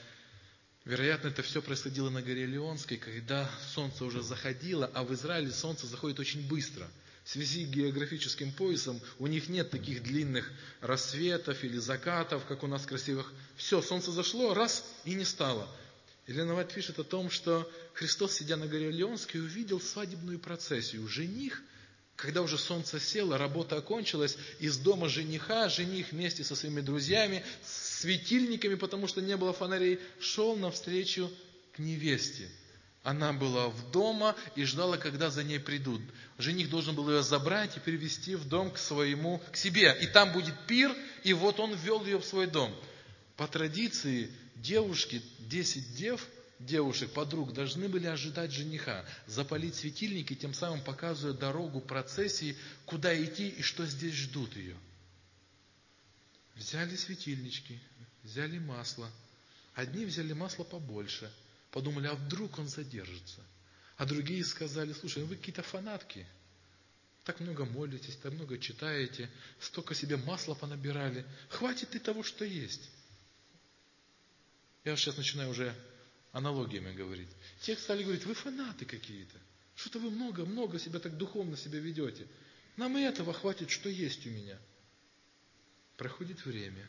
Вероятно, 0.84 1.28
это 1.28 1.42
все 1.42 1.62
происходило 1.62 2.10
на 2.10 2.22
горе 2.22 2.44
Леонской, 2.44 2.96
когда 2.96 3.48
солнце 3.72 4.04
уже 4.04 4.20
заходило, 4.20 4.90
а 4.94 5.04
в 5.04 5.14
Израиле 5.14 5.52
солнце 5.52 5.86
заходит 5.86 6.18
очень 6.18 6.46
быстро. 6.48 6.88
В 7.24 7.30
связи 7.30 7.64
с 7.64 7.68
географическим 7.68 8.50
поясом 8.50 9.00
у 9.20 9.28
них 9.28 9.48
нет 9.48 9.70
таких 9.70 10.02
длинных 10.02 10.50
рассветов 10.80 11.62
или 11.62 11.78
закатов, 11.78 12.44
как 12.46 12.64
у 12.64 12.66
нас 12.66 12.84
красивых. 12.84 13.32
Все, 13.56 13.80
солнце 13.80 14.10
зашло, 14.10 14.54
раз, 14.54 14.84
и 15.04 15.14
не 15.14 15.24
стало. 15.24 15.68
Елена 16.26 16.54
Вайт 16.54 16.74
пишет 16.74 16.98
о 16.98 17.04
том, 17.04 17.30
что 17.30 17.70
Христос, 17.94 18.34
сидя 18.34 18.56
на 18.56 18.66
горе 18.66 18.90
Леонской, 18.90 19.40
увидел 19.40 19.80
свадебную 19.80 20.40
процессию. 20.40 21.06
Жених, 21.06 21.62
когда 22.22 22.40
уже 22.40 22.56
солнце 22.56 23.00
село, 23.00 23.36
работа 23.36 23.76
окончилась, 23.76 24.38
из 24.60 24.76
дома 24.76 25.08
жениха, 25.08 25.68
жених 25.68 26.12
вместе 26.12 26.44
со 26.44 26.54
своими 26.54 26.80
друзьями, 26.80 27.44
светильниками, 27.64 28.76
потому 28.76 29.08
что 29.08 29.20
не 29.20 29.36
было 29.36 29.52
фонарей, 29.52 29.98
шел 30.20 30.54
навстречу 30.54 31.28
к 31.74 31.80
невесте. 31.80 32.48
Она 33.02 33.32
была 33.32 33.66
в 33.68 33.90
дома 33.90 34.36
и 34.54 34.62
ждала, 34.62 34.98
когда 34.98 35.30
за 35.30 35.42
ней 35.42 35.58
придут. 35.58 36.00
Жених 36.38 36.70
должен 36.70 36.94
был 36.94 37.10
ее 37.10 37.24
забрать 37.24 37.76
и 37.76 37.80
привести 37.80 38.36
в 38.36 38.46
дом 38.46 38.70
к 38.70 38.78
своему, 38.78 39.42
к 39.50 39.56
себе. 39.56 39.98
И 40.00 40.06
там 40.06 40.32
будет 40.32 40.54
пир, 40.68 40.94
и 41.24 41.32
вот 41.32 41.58
он 41.58 41.74
ввел 41.74 42.04
ее 42.04 42.18
в 42.18 42.24
свой 42.24 42.46
дом. 42.46 42.72
По 43.36 43.48
традиции 43.48 44.30
девушки, 44.54 45.20
10 45.40 45.96
дев, 45.96 46.24
девушек, 46.66 47.10
подруг, 47.12 47.52
должны 47.52 47.88
были 47.88 48.06
ожидать 48.06 48.52
жениха, 48.52 49.04
запалить 49.26 49.74
светильники, 49.74 50.34
тем 50.34 50.54
самым 50.54 50.82
показывая 50.82 51.34
дорогу 51.34 51.80
процессии, 51.80 52.56
куда 52.84 53.12
идти 53.22 53.48
и 53.48 53.62
что 53.62 53.86
здесь 53.86 54.14
ждут 54.14 54.56
ее. 54.56 54.76
Взяли 56.54 56.96
светильнички, 56.96 57.80
взяли 58.22 58.58
масло. 58.58 59.10
Одни 59.74 60.04
взяли 60.04 60.32
масло 60.32 60.64
побольше, 60.64 61.32
подумали, 61.70 62.06
а 62.06 62.14
вдруг 62.14 62.58
он 62.58 62.68
задержится. 62.68 63.40
А 63.96 64.04
другие 64.04 64.44
сказали, 64.44 64.92
слушай, 64.92 65.20
ну 65.20 65.26
вы 65.26 65.36
какие-то 65.36 65.62
фанатки, 65.62 66.26
так 67.24 67.40
много 67.40 67.64
молитесь, 67.64 68.16
так 68.16 68.32
много 68.32 68.58
читаете, 68.58 69.30
столько 69.60 69.94
себе 69.94 70.16
масла 70.16 70.54
понабирали, 70.54 71.24
хватит 71.48 71.94
и 71.94 71.98
того, 71.98 72.22
что 72.22 72.44
есть. 72.44 72.90
Я 74.84 74.96
сейчас 74.96 75.16
начинаю 75.16 75.50
уже 75.50 75.74
аналогиями 76.32 76.92
говорить. 76.92 77.28
Те 77.60 77.76
стали 77.76 78.02
говорить, 78.02 78.24
вы 78.24 78.34
фанаты 78.34 78.84
какие-то. 78.84 79.38
Что-то 79.74 80.00
вы 80.00 80.10
много-много 80.10 80.78
себя 80.78 80.98
так 80.98 81.16
духовно 81.16 81.56
себя 81.56 81.78
ведете. 81.78 82.26
Нам 82.76 82.96
и 82.98 83.02
этого 83.02 83.32
хватит, 83.32 83.70
что 83.70 83.88
есть 83.88 84.26
у 84.26 84.30
меня. 84.30 84.58
Проходит 85.96 86.44
время, 86.44 86.88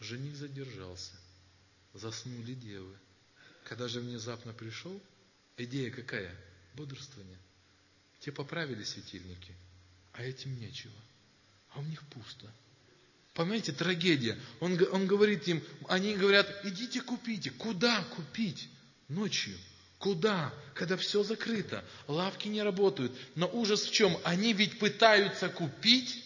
жених 0.00 0.36
задержался, 0.36 1.14
заснули 1.92 2.54
девы. 2.54 2.96
Когда 3.64 3.88
же 3.88 4.00
внезапно 4.00 4.52
пришел, 4.52 5.00
идея 5.56 5.90
какая? 5.90 6.34
Бодрствование. 6.74 7.38
Те 8.20 8.32
поправили 8.32 8.84
светильники, 8.84 9.54
а 10.12 10.22
этим 10.22 10.58
нечего. 10.58 10.94
А 11.70 11.80
у 11.80 11.84
них 11.84 12.02
пусто. 12.08 12.50
Понимаете, 13.34 13.72
трагедия. 13.72 14.38
Он, 14.60 14.78
он 14.92 15.06
говорит 15.08 15.48
им, 15.48 15.62
они 15.88 16.14
говорят, 16.14 16.48
идите 16.64 17.00
купите. 17.00 17.50
Куда 17.50 18.02
купить? 18.16 18.68
Ночью. 19.08 19.56
Куда? 19.98 20.52
Когда 20.74 20.96
все 20.96 21.22
закрыто, 21.22 21.84
лавки 22.08 22.48
не 22.48 22.62
работают. 22.62 23.12
Но 23.36 23.48
ужас 23.52 23.84
в 23.84 23.92
чем? 23.92 24.18
Они 24.24 24.52
ведь 24.52 24.78
пытаются 24.78 25.48
купить, 25.48 26.22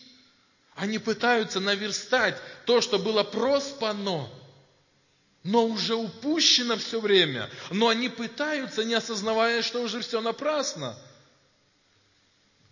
они 0.74 0.98
пытаются 0.98 1.60
наверстать 1.60 2.36
то, 2.66 2.80
что 2.80 2.98
было 2.98 3.22
проспано. 3.24 4.28
но 5.44 5.66
уже 5.66 5.94
упущено 5.94 6.76
все 6.76 7.00
время. 7.00 7.48
Но 7.70 7.88
они 7.88 8.08
пытаются, 8.08 8.84
не 8.84 8.94
осознавая, 8.94 9.62
что 9.62 9.82
уже 9.82 10.00
все 10.00 10.20
напрасно. 10.20 10.98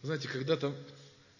Знаете, 0.03 0.29
когда-то 0.29 0.75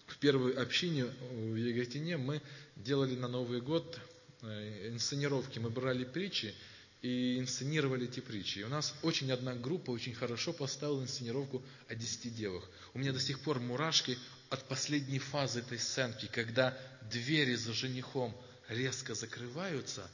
в 0.07 0.17
первой 0.17 0.53
общине 0.53 1.05
в 1.31 1.55
Яготине 1.55 2.17
мы 2.17 2.41
делали 2.75 3.15
на 3.15 3.27
Новый 3.27 3.61
год 3.61 3.99
э, 4.41 4.89
инсценировки. 4.89 5.59
Мы 5.59 5.69
брали 5.69 6.05
притчи 6.05 6.55
и 7.01 7.37
инсценировали 7.39 8.07
эти 8.07 8.19
притчи. 8.19 8.59
И 8.59 8.63
у 8.63 8.69
нас 8.69 8.93
очень 9.03 9.31
одна 9.31 9.53
группа 9.53 9.91
очень 9.91 10.13
хорошо 10.13 10.53
поставила 10.53 11.01
инсценировку 11.01 11.63
о 11.87 11.95
десяти 11.95 12.29
девах. 12.29 12.67
У 12.93 12.99
меня 12.99 13.13
до 13.13 13.19
сих 13.19 13.39
пор 13.41 13.59
мурашки 13.59 14.17
от 14.49 14.67
последней 14.67 15.19
фазы 15.19 15.59
этой 15.59 15.79
сценки, 15.79 16.27
когда 16.27 16.77
двери 17.11 17.55
за 17.55 17.73
женихом 17.73 18.35
резко 18.67 19.13
закрываются, 19.13 20.09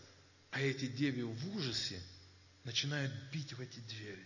а 0.52 0.62
эти 0.62 0.86
деви 0.88 1.24
в 1.24 1.56
ужасе 1.56 2.02
начинают 2.64 3.12
бить 3.32 3.54
в 3.54 3.62
эти 3.62 3.80
двери. 3.80 4.26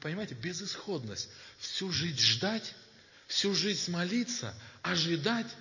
Понимаете, 0.00 0.34
безысходность. 0.34 1.28
Всю 1.58 1.90
жизнь 1.90 2.18
ждать, 2.18 2.74
всю 3.26 3.54
жизнь 3.54 3.90
молиться, 3.90 4.54
ожидать, 4.82 5.54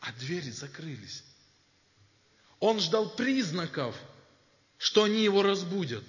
а 0.00 0.12
двери 0.12 0.50
закрылись. 0.50 1.22
Он 2.58 2.80
ждал 2.80 3.14
признаков, 3.16 3.96
что 4.80 5.04
они 5.04 5.22
его 5.22 5.42
разбудят. 5.42 6.02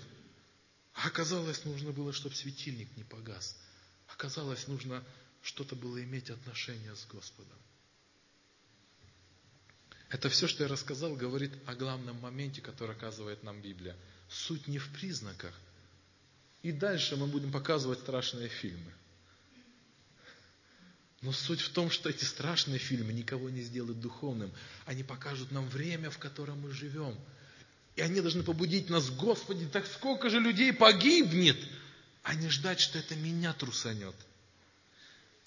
А 0.94 1.08
оказалось, 1.08 1.66
нужно 1.66 1.92
было, 1.92 2.14
чтобы 2.14 2.36
светильник 2.36 2.88
не 2.96 3.04
погас. 3.04 3.58
Оказалось, 4.08 4.66
нужно 4.68 5.04
что-то 5.42 5.76
было 5.76 6.02
иметь 6.02 6.30
отношение 6.30 6.96
с 6.96 7.06
Господом. 7.06 7.58
Это 10.08 10.30
все, 10.30 10.48
что 10.48 10.64
я 10.64 10.70
рассказал, 10.70 11.16
говорит 11.16 11.52
о 11.66 11.76
главном 11.76 12.22
моменте, 12.22 12.62
который 12.62 12.96
оказывает 12.96 13.44
нам 13.44 13.62
Библия. 13.62 13.98
Суть 14.30 14.70
не 14.70 14.78
в 14.78 14.88
признаках. 14.94 15.54
И 16.62 16.72
дальше 16.72 17.18
мы 17.18 17.28
будем 17.28 17.52
показывать 17.52 18.00
страшные 18.00 18.48
фильмы. 18.48 18.94
Но 21.22 21.34
суть 21.34 21.60
в 21.60 21.74
том, 21.74 21.92
что 21.92 22.10
эти 22.10 22.24
страшные 22.24 22.80
фильмы 22.80 23.12
никого 23.12 23.50
не 23.50 23.64
сделают 23.64 24.00
духовным. 24.00 24.54
Они 24.86 25.04
покажут 25.04 25.52
нам 25.52 25.68
время, 25.68 26.10
в 26.10 26.20
котором 26.20 26.62
мы 26.62 26.72
живем. 26.72 27.18
И 27.96 28.02
они 28.02 28.22
должны 28.22 28.44
побудить 28.44 28.90
нас, 28.90 29.10
Господи, 29.10 29.68
так 29.68 29.86
сколько 29.86 30.30
же 30.30 30.40
людей 30.40 30.72
погибнет, 30.72 31.58
а 32.24 32.36
не 32.36 32.50
ждать, 32.50 32.80
что 32.80 33.00
это 33.00 33.16
меня 33.16 33.54
трусанет. 33.54 34.16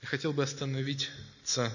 Я 0.02 0.08
хотел 0.08 0.32
бы 0.32 0.42
остановиться 0.42 1.72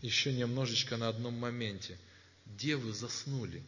еще 0.00 0.32
немножечко 0.32 0.96
на 0.96 1.08
одном 1.08 1.34
моменте. 1.38 1.98
Девы 2.46 2.92
заснули. 2.92 3.62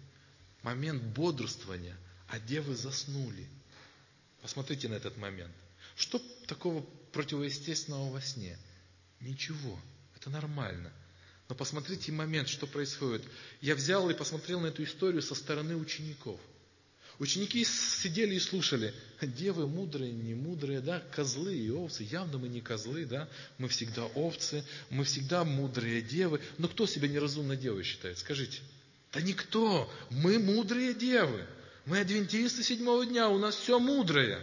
Момент 0.63 1.03
бодрствования, 1.03 1.97
а 2.29 2.41
девы 2.41 2.75
заснули. 2.75 3.47
Посмотрите 4.43 4.89
на 4.89 4.95
этот 4.95 5.17
момент. 5.17 5.55
Что 5.97 6.19
такого 6.47 6.83
противоестественного 7.13 8.11
во 8.11 8.21
сне? 8.21 8.59
Ничего. 9.21 9.79
Это 10.15 10.31
нормально. 10.31 10.93
Но 11.49 11.55
посмотрите 11.55 12.11
момент, 12.11 12.49
что 12.49 12.67
происходит. 12.67 13.23
Я 13.61 13.77
взял 13.77 14.11
и 14.11 14.15
посмотрел 14.15 14.61
на 14.61 14.67
эту 14.67 14.83
историю 14.83 15.23
со 15.23 15.35
стороны 15.35 15.77
учеников. 15.77 16.41
Ученики 17.19 17.65
сидели 17.65 18.35
и 18.35 18.41
слушали. 18.41 18.93
Девы 19.23 19.67
мудрые, 19.67 20.13
не 20.13 20.35
мудрые, 20.35 20.81
да, 20.81 21.01
козлы 21.15 21.57
и 21.57 21.71
овцы. 21.71 22.03
Явно 22.03 22.39
мы 22.39 22.49
не 22.49 22.61
козлы, 22.61 23.07
да, 23.07 23.29
мы 23.59 23.69
всегда 23.69 24.05
овцы, 24.05 24.65
мы 24.91 25.05
всегда 25.05 25.45
мудрые 25.45 26.03
девы. 26.03 26.43
Но 26.59 26.69
кто 26.69 26.87
себя 26.87 27.09
неразумной 27.09 27.57
девой 27.57 27.85
считает? 27.85 28.19
Скажите. 28.19 28.61
Да 29.13 29.21
никто. 29.21 29.91
Мы 30.11 30.39
мудрые 30.39 30.93
девы. 30.95 31.47
Мы 31.87 32.01
адвентисты 32.01 32.65
седьмого 32.65 33.07
дня, 33.07 33.29
у 33.29 33.39
нас 33.39 33.55
все 33.55 33.79
мудрое. 33.79 34.41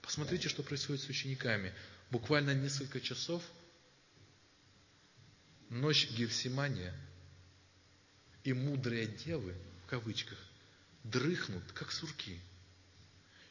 Посмотрите, 0.00 0.48
что 0.48 0.62
происходит 0.62 1.02
с 1.02 1.08
учениками. 1.08 1.72
Буквально 2.10 2.54
несколько 2.54 3.00
часов– 3.00 3.42
ночь 5.72 6.10
Гефсимания, 6.10 6.94
и 8.44 8.52
мудрые 8.52 9.06
девы, 9.06 9.54
в 9.84 9.86
кавычках, 9.86 10.38
дрыхнут, 11.04 11.64
как 11.72 11.92
сурки. 11.92 12.38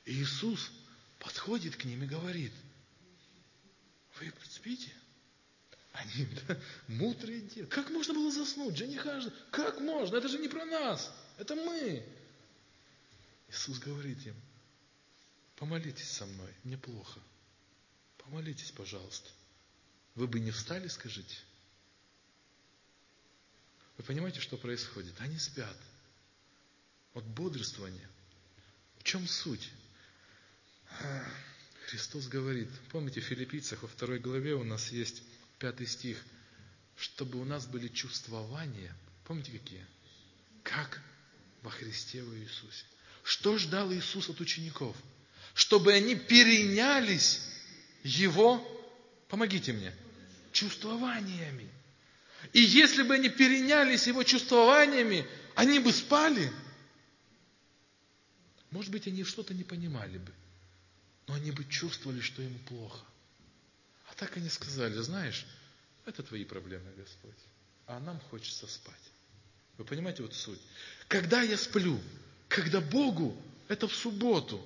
И 0.05 0.13
Иисус 0.13 0.71
подходит 1.19 1.75
к 1.75 1.85
ним 1.85 2.03
и 2.03 2.07
говорит, 2.07 2.53
вы 4.19 4.31
спите? 4.49 4.91
Они, 5.93 6.27
да, 6.47 6.59
мудрые 6.87 7.41
девы. 7.41 7.67
Как 7.67 7.89
можно 7.89 8.13
было 8.13 8.31
заснуть? 8.31 8.77
Жениха, 8.77 9.19
как 9.51 9.79
можно? 9.79 10.15
Это 10.17 10.27
же 10.27 10.37
не 10.37 10.47
про 10.47 10.63
нас. 10.65 11.11
Это 11.37 11.55
мы. 11.55 12.05
Иисус 13.49 13.79
говорит 13.79 14.25
им, 14.25 14.35
помолитесь 15.55 16.09
со 16.09 16.25
мной, 16.25 16.53
мне 16.63 16.77
плохо. 16.77 17.19
Помолитесь, 18.19 18.71
пожалуйста. 18.71 19.29
Вы 20.13 20.27
бы 20.27 20.39
не 20.39 20.51
встали, 20.51 20.87
скажите? 20.87 21.37
Вы 24.01 24.07
понимаете, 24.07 24.39
что 24.39 24.57
происходит? 24.57 25.13
Они 25.19 25.37
спят. 25.37 25.77
От 27.13 27.23
бодрствования. 27.23 28.09
В 28.97 29.03
чем 29.03 29.27
суть? 29.27 29.69
Христос 31.85 32.25
говорит, 32.27 32.67
помните, 32.89 33.21
в 33.21 33.25
Филиппийцах 33.25 33.83
во 33.83 33.87
второй 33.87 34.17
главе 34.17 34.55
у 34.55 34.63
нас 34.63 34.91
есть 34.91 35.21
пятый 35.59 35.85
стих, 35.85 36.17
чтобы 36.97 37.39
у 37.39 37.45
нас 37.45 37.67
были 37.67 37.89
чувствования, 37.89 38.91
помните 39.25 39.51
какие? 39.51 39.85
Как 40.63 40.99
во 41.61 41.69
Христе 41.69 42.23
во 42.23 42.35
Иисусе. 42.35 42.85
Что 43.23 43.59
ждал 43.59 43.93
Иисус 43.93 44.29
от 44.29 44.41
учеников? 44.41 44.97
Чтобы 45.53 45.93
они 45.93 46.15
перенялись 46.15 47.41
Его, 48.01 48.65
помогите 49.27 49.73
мне, 49.73 49.93
чувствованиями. 50.53 51.69
И 52.53 52.61
если 52.61 53.03
бы 53.03 53.15
они 53.15 53.29
перенялись 53.29 54.07
его 54.07 54.23
чувствованиями, 54.23 55.27
они 55.55 55.79
бы 55.79 55.91
спали. 55.91 56.51
Может 58.71 58.91
быть, 58.91 59.07
они 59.07 59.23
что-то 59.23 59.53
не 59.53 59.63
понимали 59.63 60.17
бы, 60.17 60.31
но 61.27 61.35
они 61.35 61.51
бы 61.51 61.65
чувствовали, 61.65 62.21
что 62.21 62.41
им 62.41 62.57
плохо. 62.67 62.99
А 64.09 64.13
так 64.15 64.37
они 64.37 64.49
сказали, 64.49 64.93
знаешь, 64.99 65.45
это 66.05 66.23
твои 66.23 66.45
проблемы, 66.45 66.89
Господь, 66.97 67.37
а 67.87 67.99
нам 67.99 68.19
хочется 68.29 68.67
спать. 68.67 68.95
Вы 69.77 69.85
понимаете 69.85 70.23
вот 70.23 70.33
суть? 70.33 70.59
Когда 71.07 71.41
я 71.41 71.57
сплю, 71.57 71.99
когда 72.47 72.81
Богу 72.81 73.35
это 73.67 73.87
в 73.87 73.95
субботу, 73.95 74.65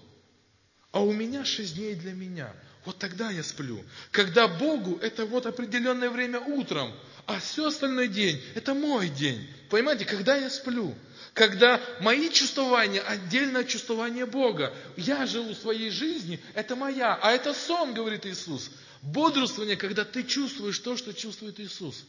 а 0.91 1.01
у 1.01 1.11
меня 1.11 1.43
шесть 1.45 1.76
дней 1.76 1.95
для 1.95 2.13
меня, 2.13 2.53
вот 2.86 2.97
тогда 2.99 3.32
я 3.32 3.43
сплю. 3.43 3.84
Когда 4.11 4.47
Богу 4.47 4.97
это 4.97 5.26
вот 5.26 5.45
определенное 5.45 6.09
время 6.09 6.39
утром, 6.39 6.93
а 7.26 7.39
все 7.39 7.67
остальной 7.67 8.07
день– 8.07 8.41
это 8.55 8.73
мой 8.73 9.09
день. 9.09 9.47
Понимаете, 9.69 10.05
когда 10.05 10.36
я 10.36 10.49
сплю, 10.49 10.95
когда 11.36 11.82
мои 11.99 12.30
чувствования 12.30 13.01
отдельно 13.01 13.59
от 13.59 13.67
чувствования 13.67 14.26
Бога. 14.26 14.73
Я 14.95 15.26
живу 15.26 15.53
своей 15.53 15.89
жизнью, 15.89 16.39
это 16.53 16.78
моя, 16.78 17.19
а 17.21 17.32
это 17.32 17.53
сон, 17.53 17.93
говорит 17.93 18.26
Иисус. 18.26 18.71
Бодрствование, 19.01 19.76
когда 19.76 20.05
ты 20.05 20.23
чувствуешь 20.23 20.80
то, 20.80 20.95
что 20.95 21.13
чувствует 21.13 21.59
Иисус. 21.59 22.05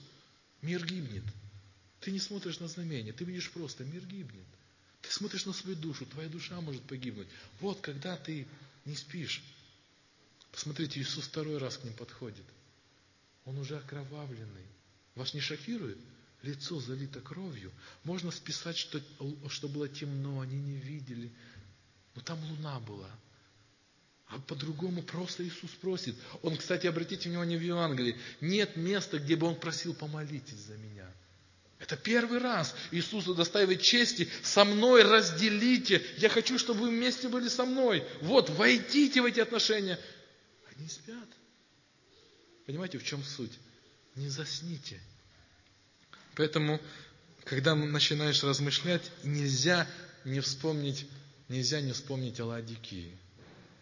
Мир 0.62 0.86
гибнет. 0.86 1.24
Ты 2.00 2.12
не 2.12 2.20
смотришь 2.20 2.60
на 2.60 2.68
знамение, 2.68 3.12
ты 3.12 3.24
видишь 3.24 3.50
просто, 3.50 3.82
мир 3.82 4.04
гибнет. 4.04 4.46
Ты 5.02 5.12
смотришь 5.12 5.44
на 5.44 5.52
свою 5.52 5.76
душу, 5.76 6.06
твоя 6.06 6.28
душа 6.28 6.60
может 6.60 6.82
погибнуть. 6.82 7.26
Вот 7.60 7.80
когда 7.80 8.16
ты 8.16 8.46
не 8.84 8.94
спишь. 8.94 9.42
Посмотрите, 10.52 11.00
Иисус 11.00 11.24
второй 11.24 11.58
раз 11.58 11.78
к 11.78 11.84
ним 11.84 11.94
подходит. 11.94 12.44
Он 13.44 13.58
уже 13.58 13.76
окровавленный. 13.76 14.66
Вас 15.16 15.34
не 15.34 15.40
шокирует? 15.40 15.98
Лицо 16.42 16.78
залито 16.78 17.20
кровью. 17.20 17.72
Можно 18.04 18.30
списать, 18.30 18.76
что, 18.76 19.00
что 19.48 19.66
было 19.66 19.88
темно, 19.88 20.40
они 20.40 20.56
не 20.56 20.76
видели. 20.76 21.32
Но 22.14 22.22
там 22.22 22.38
луна 22.50 22.78
была. 22.80 23.10
А 24.28 24.38
по-другому 24.40 25.02
просто 25.02 25.44
Иисус 25.44 25.70
просит. 25.80 26.14
Он, 26.42 26.56
кстати, 26.56 26.86
обратите 26.86 27.28
внимание 27.28 27.58
в 27.58 27.62
Евангелии, 27.62 28.16
нет 28.40 28.76
места, 28.76 29.18
где 29.18 29.36
бы 29.36 29.46
Он 29.46 29.56
просил, 29.56 29.94
помолитесь 29.94 30.58
за 30.58 30.76
меня. 30.76 31.10
Это 31.78 31.96
первый 31.96 32.38
раз 32.38 32.74
Иисусу 32.90 33.34
доставит 33.34 33.82
чести, 33.82 34.28
со 34.42 34.64
мной 34.64 35.02
разделите. 35.02 36.02
Я 36.18 36.28
хочу, 36.28 36.58
чтобы 36.58 36.80
вы 36.80 36.88
вместе 36.90 37.28
были 37.28 37.48
со 37.48 37.64
мной. 37.64 38.04
Вот, 38.20 38.50
войдите 38.50 39.22
в 39.22 39.26
эти 39.26 39.40
отношения. 39.40 39.98
Они 40.74 40.88
спят. 40.88 41.28
Понимаете, 42.66 42.98
в 42.98 43.04
чем 43.04 43.22
суть? 43.22 43.52
Не 44.16 44.28
засните. 44.28 45.00
Поэтому, 46.34 46.80
когда 47.44 47.74
начинаешь 47.74 48.42
размышлять, 48.42 49.10
нельзя 49.22 49.86
не 50.24 50.40
вспомнить, 50.40 51.06
нельзя 51.48 51.80
не 51.80 51.92
вспомнить 51.92 52.40
о 52.40 52.46
Ладикии. 52.46 53.16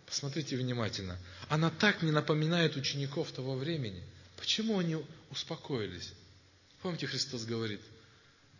Посмотрите 0.06 0.56
внимательно. 0.56 1.18
Она 1.48 1.70
так 1.70 2.02
не 2.02 2.10
напоминает 2.10 2.76
учеников 2.76 3.32
того 3.32 3.56
времени. 3.56 4.02
Почему 4.36 4.78
они 4.78 4.98
успокоились? 5.30 6.12
Помните, 6.82 7.06
Христос 7.06 7.44
говорит, 7.44 7.80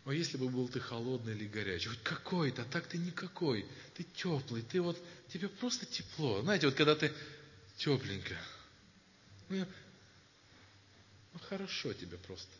О, 0.05 0.11
если 0.11 0.37
бы 0.37 0.49
был 0.49 0.67
ты 0.67 0.79
холодный 0.79 1.33
или 1.33 1.47
горячий, 1.47 1.89
хоть 1.89 2.03
какой-то, 2.03 2.63
а 2.63 2.65
так 2.65 2.87
ты 2.87 2.97
никакой. 2.97 3.65
Ты 3.95 4.03
теплый, 4.15 4.63
ты 4.63 4.81
вот, 4.81 4.97
тебе 5.31 5.47
просто 5.47 5.85
тепло. 5.85 6.41
Знаете, 6.41 6.65
вот 6.65 6.75
когда 6.75 6.95
ты 6.95 7.13
тепленько. 7.77 8.35
Ну, 9.49 9.65
ну 11.35 11.41
хорошо 11.49 11.91
тебе 11.93 12.17
просто. 12.17 12.51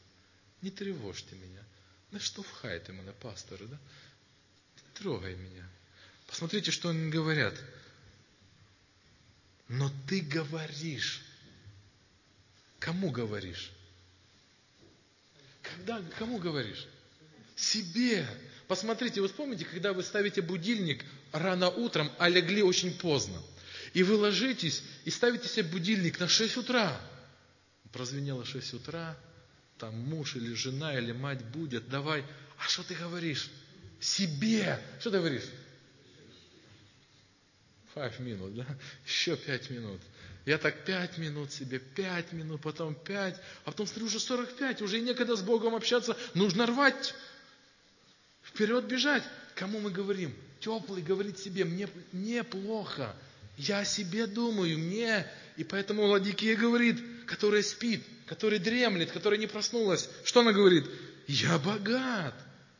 Не 0.61 0.69
тревожьте 0.69 1.35
меня. 1.35 1.63
Ну 2.11 2.19
что 2.19 2.43
вхайте 2.43 2.91
мене, 2.91 3.13
пасторы, 3.13 3.65
да? 3.67 3.77
Не 4.75 4.99
трогай 4.99 5.35
меня. 5.35 5.65
Посмотрите, 6.27 6.71
что 6.71 6.89
они 6.89 7.09
говорят. 7.09 7.55
Но 9.69 9.89
ты 10.07 10.19
говоришь. 10.19 11.21
Кому 12.79 13.11
говоришь? 13.11 13.71
Когда, 15.61 16.01
кому 16.19 16.37
говоришь? 16.37 16.85
Себе. 17.55 18.27
Посмотрите, 18.67 19.21
вы 19.21 19.29
вспомните, 19.29 19.63
когда 19.63 19.93
вы 19.93 20.03
ставите 20.03 20.41
будильник 20.41 21.05
рано 21.31 21.69
утром, 21.69 22.11
а 22.17 22.27
легли 22.27 22.61
очень 22.61 22.93
поздно. 22.97 23.41
И 23.93 24.03
вы 24.03 24.15
ложитесь 24.15 24.83
и 25.05 25.11
ставите 25.11 25.47
себе 25.47 25.63
будильник 25.63 26.19
на 26.19 26.27
6 26.27 26.57
утра. 26.57 26.99
Прозвенело 27.95 28.43
6 28.43 28.73
утра, 28.73 29.15
там 29.77 29.97
муж 29.97 30.35
или 30.35 30.53
жена 30.53 30.97
или 30.97 31.13
мать 31.13 31.41
будет, 31.45 31.87
давай. 31.87 32.25
А 32.57 32.67
что 32.67 32.83
ты 32.83 32.93
говоришь? 32.93 33.49
Себе. 34.01 34.81
Что 34.99 35.11
ты 35.11 35.19
говоришь? 35.19 35.45
Five 37.95 38.21
минут, 38.21 38.53
да? 38.53 38.65
Еще 39.05 39.37
пять 39.37 39.69
минут. 39.69 40.01
Я 40.45 40.57
так 40.57 40.83
пять 40.83 41.17
минут 41.17 41.53
себе, 41.53 41.79
пять 41.79 42.33
минут, 42.33 42.59
потом 42.61 42.95
пять, 42.95 43.39
а 43.63 43.71
потом 43.71 43.87
смотрю, 43.87 44.07
уже 44.07 44.19
45, 44.19 44.81
уже 44.81 44.97
и 44.97 45.01
некогда 45.01 45.37
с 45.37 45.41
Богом 45.41 45.73
общаться, 45.73 46.17
нужно 46.33 46.65
рвать, 46.65 47.15
вперед 48.43 48.83
бежать. 48.87 49.23
Кому 49.55 49.79
мы 49.79 49.89
говорим? 49.89 50.35
Теплый 50.59 51.01
говорит 51.01 51.39
себе, 51.39 51.63
мне, 51.63 51.87
мне 52.11 52.43
плохо, 52.43 53.15
я 53.57 53.79
о 53.79 53.85
себе 53.85 54.27
думаю, 54.27 54.77
мне. 54.79 55.25
И 55.55 55.63
поэтому 55.63 56.03
Ладикия 56.07 56.57
говорит, 56.57 57.14
которая 57.25 57.63
спит, 57.63 58.03
которая 58.25 58.59
дремлет, 58.59 59.11
которая 59.11 59.39
не 59.39 59.47
проснулась, 59.47 60.09
что 60.23 60.41
она 60.41 60.51
говорит? 60.51 60.85
Я 61.27 61.57
богат, 61.57 62.35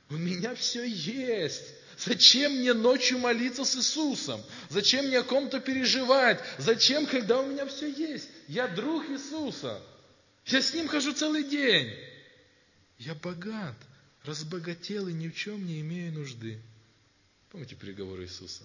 у 0.10 0.16
меня 0.16 0.56
все 0.56 0.84
есть. 0.86 1.64
Зачем 1.98 2.52
мне 2.58 2.74
ночью 2.74 3.20
молиться 3.20 3.64
с 3.64 3.76
Иисусом? 3.78 4.42
Зачем 4.70 5.08
мне 5.08 5.20
о 5.20 5.24
ком-то 5.24 5.60
переживать? 5.60 6.42
Зачем, 6.58 7.06
когда 7.06 7.40
у 7.40 7.46
меня 7.46 7.66
все 7.66 7.90
есть? 7.90 8.28
Я 8.48 8.68
друг 8.68 9.10
Иисуса. 9.10 9.82
Я 10.46 10.62
с 10.62 10.74
Ним 10.74 10.88
хожу 10.88 11.14
целый 11.14 11.44
день. 11.44 11.92
Я 13.00 13.16
богат, 13.16 13.76
разбогател 14.24 15.08
и 15.08 15.14
ни 15.14 15.30
в 15.30 15.36
чем 15.36 15.66
не 15.66 15.82
имею 15.82 16.14
нужды. 16.14 16.60
Помните 17.50 17.76
переговоры 17.76 18.24
Иисуса? 18.24 18.64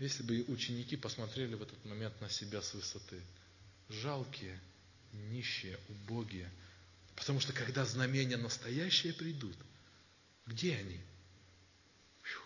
Если 0.00 0.22
бы 0.24 0.44
ученики 0.48 0.96
посмотрели 0.96 1.54
в 1.54 1.62
этот 1.62 1.84
момент 1.84 2.20
на 2.20 2.28
себя 2.28 2.60
с 2.62 2.74
высоты, 2.74 3.20
жалкие, 3.88 4.58
нищие, 5.12 5.78
убогие, 5.88 6.50
потому 7.14 7.38
что 7.38 7.52
когда 7.52 7.84
знамения 7.84 8.36
настоящие 8.36 9.14
придут– 9.14 9.56
где 10.50 10.74
они? 10.74 10.98
Фью, 12.22 12.40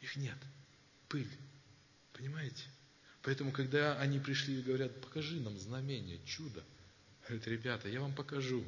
их 0.00 0.16
нет. 0.16 0.38
Пыль. 1.08 1.28
Понимаете? 2.14 2.64
Поэтому, 3.22 3.52
когда 3.52 3.98
они 4.00 4.18
пришли 4.18 4.58
и 4.58 4.62
говорят, 4.62 4.98
покажи 5.02 5.38
нам 5.40 5.58
знамение, 5.58 6.18
чудо, 6.24 6.64
говорят, 7.26 7.46
ребята, 7.46 7.88
я 7.88 8.00
вам 8.00 8.14
покажу. 8.14 8.64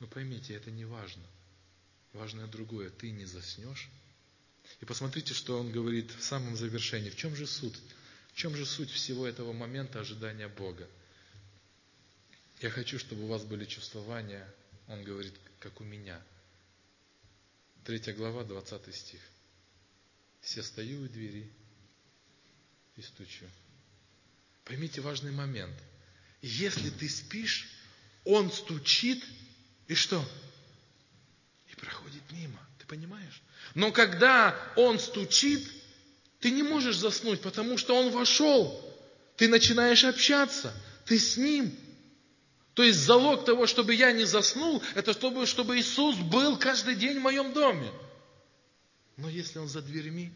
Но 0.00 0.06
поймите, 0.06 0.54
это 0.54 0.70
не 0.70 0.86
важно. 0.86 1.22
Важное 2.14 2.46
другое. 2.46 2.88
Ты 2.88 3.10
не 3.10 3.26
заснешь. 3.26 3.90
И 4.80 4.84
посмотрите, 4.84 5.34
что 5.34 5.58
он 5.58 5.70
говорит 5.70 6.10
в 6.12 6.22
самом 6.22 6.56
завершении. 6.56 7.10
В 7.10 7.16
чем 7.16 7.36
же 7.36 7.46
суть? 7.46 7.78
В 8.32 8.36
чем 8.36 8.56
же 8.56 8.66
суть 8.66 8.90
всего 8.90 9.26
этого 9.26 9.52
момента 9.52 10.00
ожидания 10.00 10.48
Бога? 10.48 10.88
Я 12.60 12.70
хочу, 12.70 12.98
чтобы 12.98 13.24
у 13.24 13.26
вас 13.26 13.42
были 13.44 13.64
чувствования, 13.64 14.48
он 14.88 15.02
говорит, 15.04 15.34
как 15.60 15.80
у 15.80 15.84
меня– 15.84 16.20
3 17.84 18.12
глава, 18.12 18.44
20 18.44 18.94
стих. 18.94 19.20
Все 20.40 20.62
стою 20.62 21.02
у 21.02 21.08
двери 21.08 21.50
и 22.96 23.02
стучу. 23.02 23.46
Поймите 24.64 25.00
важный 25.00 25.32
момент. 25.32 25.74
Если 26.42 26.90
ты 26.90 27.08
спишь, 27.08 27.68
он 28.24 28.50
стучит, 28.52 29.24
и 29.88 29.94
что? 29.94 30.24
И 31.70 31.74
проходит 31.74 32.22
мимо. 32.30 32.58
Понимаешь? 32.92 33.42
Но 33.74 33.90
когда 33.90 34.54
он 34.76 34.98
стучит, 34.98 35.66
ты 36.40 36.50
не 36.50 36.62
можешь 36.62 36.98
заснуть, 36.98 37.40
потому 37.40 37.78
что 37.78 37.96
он 37.96 38.10
вошел. 38.10 38.78
Ты 39.38 39.48
начинаешь 39.48 40.04
общаться. 40.04 40.74
Ты 41.06 41.18
с 41.18 41.38
ним. 41.38 41.74
То 42.74 42.82
есть 42.82 42.98
залог 42.98 43.46
того, 43.46 43.66
чтобы 43.66 43.94
я 43.94 44.12
не 44.12 44.24
заснул, 44.24 44.82
это 44.94 45.14
чтобы, 45.14 45.46
чтобы 45.46 45.78
Иисус 45.78 46.16
был 46.16 46.58
каждый 46.58 46.94
день 46.96 47.18
в 47.18 47.22
моем 47.22 47.54
доме. 47.54 47.90
Но 49.16 49.30
если 49.30 49.58
Он 49.58 49.68
за 49.68 49.80
дверьми, 49.80 50.30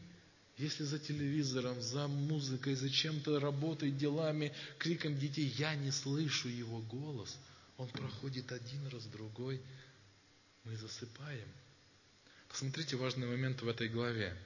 если 0.57 0.85
за 0.85 0.99
телевизором, 0.99 1.79
за 1.83 2.09
музыкой, 2.09 2.75
за 2.75 2.89
чем-то 2.89 3.39
работой, 3.39 3.91
делами, 3.91 4.55
криком 4.79 5.19
детей, 5.19 5.53
я 5.59 5.75
не 5.75 5.91
слышу 5.91 6.49
Его 6.49 6.79
голос, 6.79 7.37
Он 7.77 7.89
проходит 7.89 8.51
один 8.51 8.89
раз, 8.89 9.05
другой, 9.05 9.61
мы 10.65 10.75
засыпаем. 10.79 11.49
Посмотрите 12.49 12.97
важный 12.97 13.27
момент 13.27 13.63
в 13.63 13.69
этой 13.69 13.89
главе. 13.89 14.37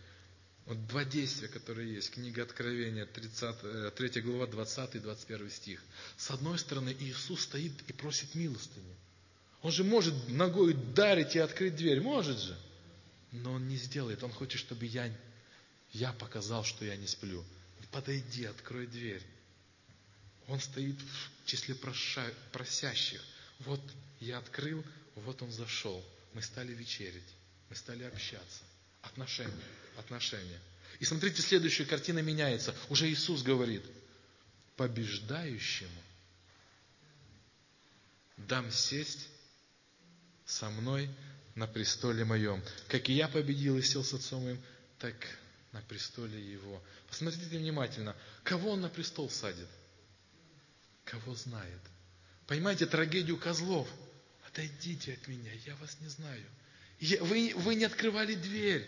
Вот 0.66 0.86
два 0.86 1.04
действия, 1.04 1.48
которые 1.48 1.94
есть. 1.94 2.10
Книга 2.10 2.42
Откровения, 2.42 3.06
30, 3.06 3.94
3 3.94 4.10
э, 4.14 4.20
глава, 4.20 4.46
20 4.46 4.94
и 4.96 4.98
21 4.98 5.50
стих. 5.50 5.82
С 6.16 6.30
одной 6.30 6.58
стороны, 6.58 6.94
Иисус 6.98 7.42
стоит 7.42 7.72
и 7.88 7.92
просит 7.92 8.34
милостыню. 8.34 8.94
Он 9.62 9.72
же 9.72 9.84
может 9.84 10.14
ногой 10.28 10.72
ударить 10.72 11.36
и 11.36 11.38
открыть 11.38 11.76
дверь, 11.76 12.00
может 12.00 12.38
же. 12.38 12.56
Но 13.32 13.52
он 13.52 13.68
не 13.68 13.76
сделает. 13.76 14.22
Он 14.22 14.30
хочет, 14.30 14.60
чтобы 14.60 14.86
я, 14.86 15.12
я 15.92 16.12
показал, 16.12 16.64
что 16.64 16.84
я 16.84 16.96
не 16.96 17.06
сплю. 17.06 17.44
Подойди, 17.90 18.44
открой 18.44 18.86
дверь. 18.86 19.22
Он 20.46 20.60
стоит 20.60 20.96
в 20.96 21.46
числе 21.46 21.74
проша, 21.74 22.24
просящих. 22.52 23.22
Вот 23.60 23.80
я 24.20 24.38
открыл, 24.38 24.84
вот 25.16 25.42
он 25.42 25.50
зашел. 25.50 26.04
Мы 26.32 26.42
стали 26.42 26.72
вечерить, 26.72 27.34
мы 27.70 27.76
стали 27.76 28.02
общаться. 28.02 28.64
Отношения, 29.00 29.64
отношения. 29.96 30.60
И 30.98 31.04
смотрите, 31.04 31.40
следующая 31.40 31.86
картина 31.86 32.18
меняется. 32.18 32.74
Уже 32.90 33.08
Иисус 33.08 33.42
говорит, 33.42 33.82
побеждающему 34.76 36.02
дам 38.36 38.70
сесть 38.70 39.28
со 40.44 40.68
мной 40.68 41.08
на 41.54 41.66
престоле 41.66 42.24
моем. 42.24 42.62
Как 42.88 43.08
и 43.08 43.14
я 43.14 43.28
победил 43.28 43.78
и 43.78 43.82
сел 43.82 44.04
с 44.04 44.12
отцом 44.12 44.44
моим, 44.44 44.60
так 44.98 45.14
на 45.72 45.80
престоле 45.82 46.40
его. 46.52 46.82
Посмотрите 47.08 47.56
внимательно, 47.56 48.16
кого 48.42 48.72
он 48.72 48.80
на 48.80 48.88
престол 48.88 49.30
садит? 49.30 49.68
Кого 51.04 51.34
знает. 51.34 51.80
Понимаете 52.46 52.86
трагедию 52.86 53.38
козлов? 53.38 53.88
Отойдите 54.48 55.14
от 55.14 55.28
меня, 55.28 55.52
я 55.66 55.76
вас 55.76 55.96
не 56.00 56.08
знаю. 56.08 56.44
Вы, 57.00 57.52
вы 57.56 57.74
не 57.76 57.84
открывали 57.84 58.34
дверь. 58.34 58.86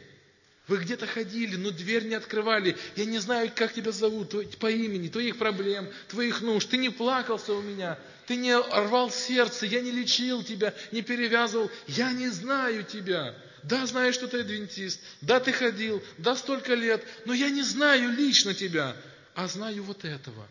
Вы 0.69 0.79
где-то 0.79 1.07
ходили, 1.07 1.57
но 1.57 1.71
дверь 1.71 2.05
не 2.05 2.15
открывали. 2.15 2.77
Я 2.95 3.05
не 3.05 3.19
знаю, 3.19 3.51
как 3.55 3.73
тебя 3.73 3.91
зовут, 3.91 4.59
по 4.59 4.71
имени, 4.71 5.09
твоих 5.09 5.39
проблем, 5.39 5.91
твоих 6.09 6.41
нужд. 6.41 6.71
Ты 6.71 6.77
не 6.77 6.91
плакался 6.91 7.53
у 7.53 7.63
меня, 7.63 7.99
ты 8.27 8.37
не 8.37 8.57
рвал 8.57 9.11
сердце, 9.11 9.67
я 9.67 9.81
не 9.81 9.91
лечил 9.91 10.45
тебя, 10.45 10.73
не 10.93 11.03
перевязывал. 11.03 11.71
Я 11.89 12.13
не 12.13 12.29
знаю 12.29 12.85
тебя. 12.85 13.35
Да, 13.65 13.87
знаю, 13.87 14.13
что 14.13 14.29
ты 14.29 14.41
адвентист. 14.41 15.01
Да, 15.21 15.41
ты 15.41 15.53
ходил. 15.53 16.03
Да, 16.19 16.37
столько 16.37 16.75
лет. 16.75 17.05
Но 17.27 17.33
я 17.33 17.51
не 17.51 17.63
знаю 17.63 18.13
лично 18.13 18.55
тебя. 18.55 18.97
А 19.35 19.49
знаю 19.49 19.83
вот 19.83 20.05
этого. 20.05 20.47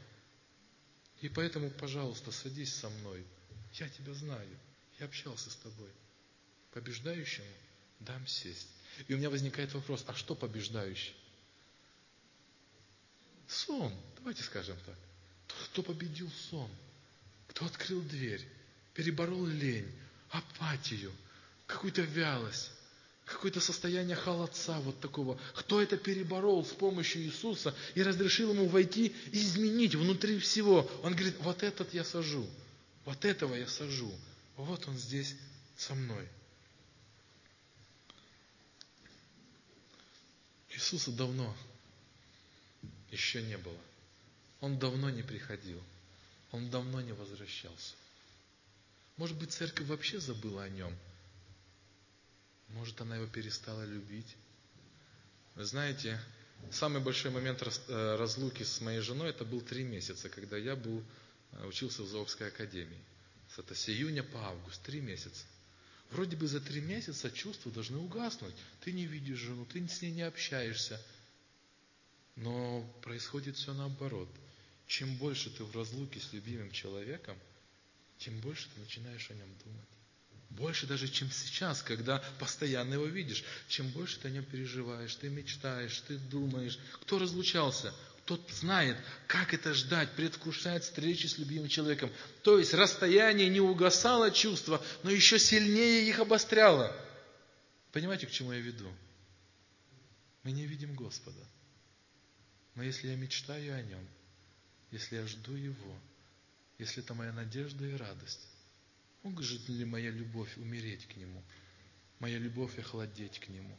И 1.22 1.30
поэтому, 1.30 1.70
пожалуйста, 1.70 2.32
садись 2.32 2.74
со 2.74 2.90
мной. 2.90 3.24
Я 3.74 3.88
тебя 3.88 4.14
знаю. 4.14 4.60
Я 5.00 5.06
общался 5.06 5.50
с 5.50 5.56
тобой 5.56 5.90
побеждающему 6.74 7.46
дам 8.00 8.26
сесть. 8.28 8.68
И 9.08 9.14
у 9.14 9.18
меня 9.18 9.30
возникает 9.30 9.74
вопрос, 9.74 10.04
а 10.08 10.14
что 10.14 10.36
побеждающий? 10.36 11.16
Сон, 13.48 13.94
давайте 14.18 14.44
скажем 14.44 14.78
так. 14.86 14.96
Кто 15.66 15.84
победил 15.84 16.30
сон, 16.50 16.70
кто 17.50 17.66
открыл 17.66 18.02
дверь, 18.02 18.46
переборол 18.94 19.46
лень, 19.46 19.92
апатию, 20.30 21.12
какую-то 21.68 22.02
вялость, 22.02 22.72
какое-то 23.26 23.60
состояние 23.60 24.16
холодца 24.16 24.80
вот 24.82 25.00
такого. 25.00 25.40
Кто 25.54 25.82
это 25.82 25.98
переборол 25.98 26.66
с 26.66 26.72
помощью 26.72 27.24
Иисуса 27.24 27.76
и 27.96 28.04
разрешил 28.04 28.54
ему 28.54 28.68
войти 28.68 29.14
и 29.32 29.40
изменить 29.40 29.96
внутри 29.96 30.40
всего. 30.40 30.90
Он 31.04 31.14
говорит, 31.14 31.36
вот 31.40 31.64
этот 31.64 31.94
я 31.94 32.04
сажу, 32.04 32.48
вот 33.06 33.26
этого 33.26 33.56
я 33.56 33.68
сажу, 33.68 34.12
вот 34.58 34.88
он 34.88 34.98
здесь 34.98 35.36
со 35.78 35.96
мной. 35.96 36.28
Иисуса 40.82 41.12
давно 41.12 41.56
еще 43.12 43.44
не 43.44 43.58
было. 43.58 43.78
Он 44.62 44.80
давно 44.80 45.12
не 45.12 45.22
приходил. 45.22 45.82
Он 46.52 46.70
давно 46.72 47.02
не 47.02 47.14
возвращался. 47.14 47.94
Может 49.18 49.38
быть, 49.38 49.52
церковь 49.54 49.88
вообще 49.88 50.20
забыла 50.20 50.64
о 50.64 50.70
нем. 50.70 50.98
Может, 52.70 53.00
она 53.00 53.18
его 53.18 53.28
перестала 53.28 53.86
любить. 53.86 54.36
Вы 55.56 55.66
знаете, 55.66 56.20
самый 56.72 57.02
большой 57.02 57.30
момент 57.30 57.62
э, 57.62 58.16
разлуки 58.16 58.64
с 58.64 58.82
моей 58.82 59.02
женой, 59.02 59.30
это 59.30 59.46
был 59.46 59.62
три 59.62 59.84
месяца, 59.84 60.30
когда 60.30 60.58
я 60.58 60.76
был, 60.76 61.04
э, 61.52 61.68
учился 61.68 62.02
в 62.02 62.08
Зоовской 62.08 62.48
академии. 62.48 63.02
Это 63.58 63.76
с 63.76 63.88
июня 63.90 64.24
по 64.24 64.40
август, 64.40 64.82
три 64.82 65.02
месяца. 65.02 65.46
Вроде 66.12 66.36
бы 66.36 66.48
за 66.48 66.60
три 66.60 66.82
месяца 66.82 67.32
чувства 67.32 67.72
должны 67.72 67.98
угаснуть. 67.98 68.54
Ты 68.82 68.92
не 68.92 69.06
видишь 69.06 69.40
жену, 69.40 69.66
ты 69.66 69.88
с 69.88 70.02
ней 70.02 70.12
не 70.12 70.24
общаешься. 70.24 71.02
Но 72.36 72.84
происходит 73.02 73.56
все 73.56 73.74
наоборот. 73.74 74.30
Чем 74.88 75.16
больше 75.16 75.50
ты 75.50 75.64
в 75.64 75.74
разлуке 75.76 76.20
с 76.20 76.34
любимым 76.34 76.72
человеком, 76.72 77.38
тем 78.18 78.38
больше 78.42 78.68
ты 78.74 78.82
начинаешь 78.82 79.32
о 79.32 79.34
нем 79.34 79.48
думать. 79.64 79.88
Больше 80.50 80.86
даже, 80.86 81.08
чем 81.08 81.32
сейчас, 81.32 81.82
когда 81.82 82.18
постоянно 82.40 82.96
его 82.96 83.06
видишь. 83.06 83.46
Чем 83.70 83.88
больше 83.92 84.20
ты 84.20 84.28
о 84.28 84.32
нем 84.32 84.44
переживаешь, 84.44 85.16
ты 85.16 85.30
мечтаешь, 85.30 86.02
ты 86.02 86.18
думаешь. 86.18 86.78
Кто 87.04 87.20
разлучался? 87.20 87.94
Кто 88.32 88.54
знает, 88.54 88.98
как 89.28 89.54
это 89.54 89.74
ждать, 89.74 90.16
предвкушать 90.16 90.86
встречи 90.86 91.28
с 91.28 91.38
любимым 91.38 91.68
человеком. 91.68 92.10
То 92.44 92.60
есть 92.60 92.74
расстояние 92.74 93.50
не 93.50 93.60
угасало 93.60 94.32
чувства, 94.32 94.82
но 95.04 95.10
еще 95.10 95.38
сильнее 95.38 96.08
их 96.08 96.20
обостряло. 96.20 96.96
Понимаете, 97.92 98.28
к 98.28 98.32
чему 98.32 98.54
я 98.54 98.60
веду? 98.60 98.90
Мы 100.44 100.54
не 100.54 100.66
видим 100.66 100.96
Господа. 100.96 101.46
Но 102.76 102.84
если 102.84 103.10
я 103.10 103.18
мечтаю 103.18 103.76
о 103.76 103.82
Нем, 103.82 104.08
если 104.92 105.18
я 105.18 105.28
жду 105.28 105.54
Его, 105.54 106.00
если 106.78 107.04
это 107.04 107.14
моя 107.14 107.34
надежда 107.34 107.86
и 107.86 107.98
радость, 107.98 108.48
может 109.24 109.68
ли 109.68 109.84
моя 109.84 110.10
любовь 110.10 110.56
умереть 110.56 111.06
к 111.06 111.18
Нему? 111.18 111.44
Моя 112.20 112.38
любовь 112.38 112.80
охладеть 112.80 113.40
к 113.40 113.50
Нему? 113.50 113.78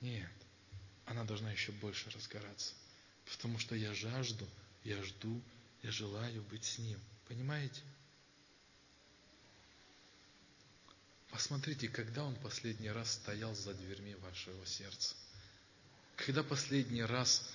Нет. 0.00 0.32
Она 1.04 1.22
должна 1.22 1.52
еще 1.52 1.70
больше 1.70 2.10
разгораться. 2.10 2.74
Потому 3.26 3.58
что 3.58 3.74
я 3.74 3.92
жажду, 3.94 4.48
я 4.84 5.02
жду, 5.02 5.42
я 5.82 5.90
желаю 5.90 6.42
быть 6.44 6.64
с 6.64 6.78
Ним. 6.78 7.00
Понимаете? 7.28 7.82
Посмотрите, 11.30 11.88
когда 11.88 12.24
Он 12.24 12.34
последний 12.36 12.90
раз 12.90 13.12
стоял 13.12 13.54
за 13.54 13.74
дверьми 13.74 14.14
вашего 14.14 14.64
сердца. 14.64 15.14
Когда 16.16 16.42
последний 16.42 17.02
раз 17.02 17.48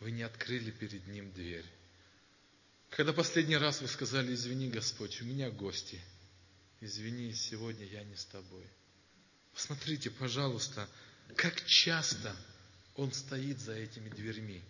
вы 0.00 0.12
не 0.12 0.22
открыли 0.22 0.70
перед 0.70 1.06
Ним 1.08 1.32
дверь. 1.32 1.66
Когда 2.90 3.12
последний 3.12 3.56
раз 3.56 3.80
вы 3.80 3.88
сказали, 3.88 4.34
извини, 4.34 4.70
Господь, 4.70 5.20
у 5.20 5.24
меня 5.24 5.50
гости. 5.50 6.00
Извини, 6.80 7.32
сегодня 7.32 7.86
я 7.86 8.04
не 8.04 8.16
с 8.16 8.24
тобой. 8.24 8.66
Посмотрите, 9.52 10.10
пожалуйста, 10.10 10.88
как 11.36 11.64
часто 11.66 12.34
Он 12.96 13.12
стоит 13.12 13.60
за 13.60 13.74
этими 13.74 14.08
дверьми. 14.08 14.62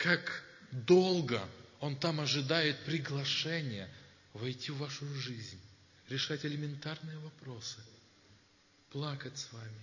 Как 0.00 0.42
долго 0.72 1.46
Он 1.80 1.94
там 1.94 2.20
ожидает 2.20 2.78
приглашения 2.86 3.86
войти 4.32 4.72
в 4.72 4.78
вашу 4.78 5.06
жизнь, 5.14 5.60
решать 6.08 6.46
элементарные 6.46 7.18
вопросы, 7.18 7.76
плакать 8.88 9.36
с 9.36 9.52
вами, 9.52 9.82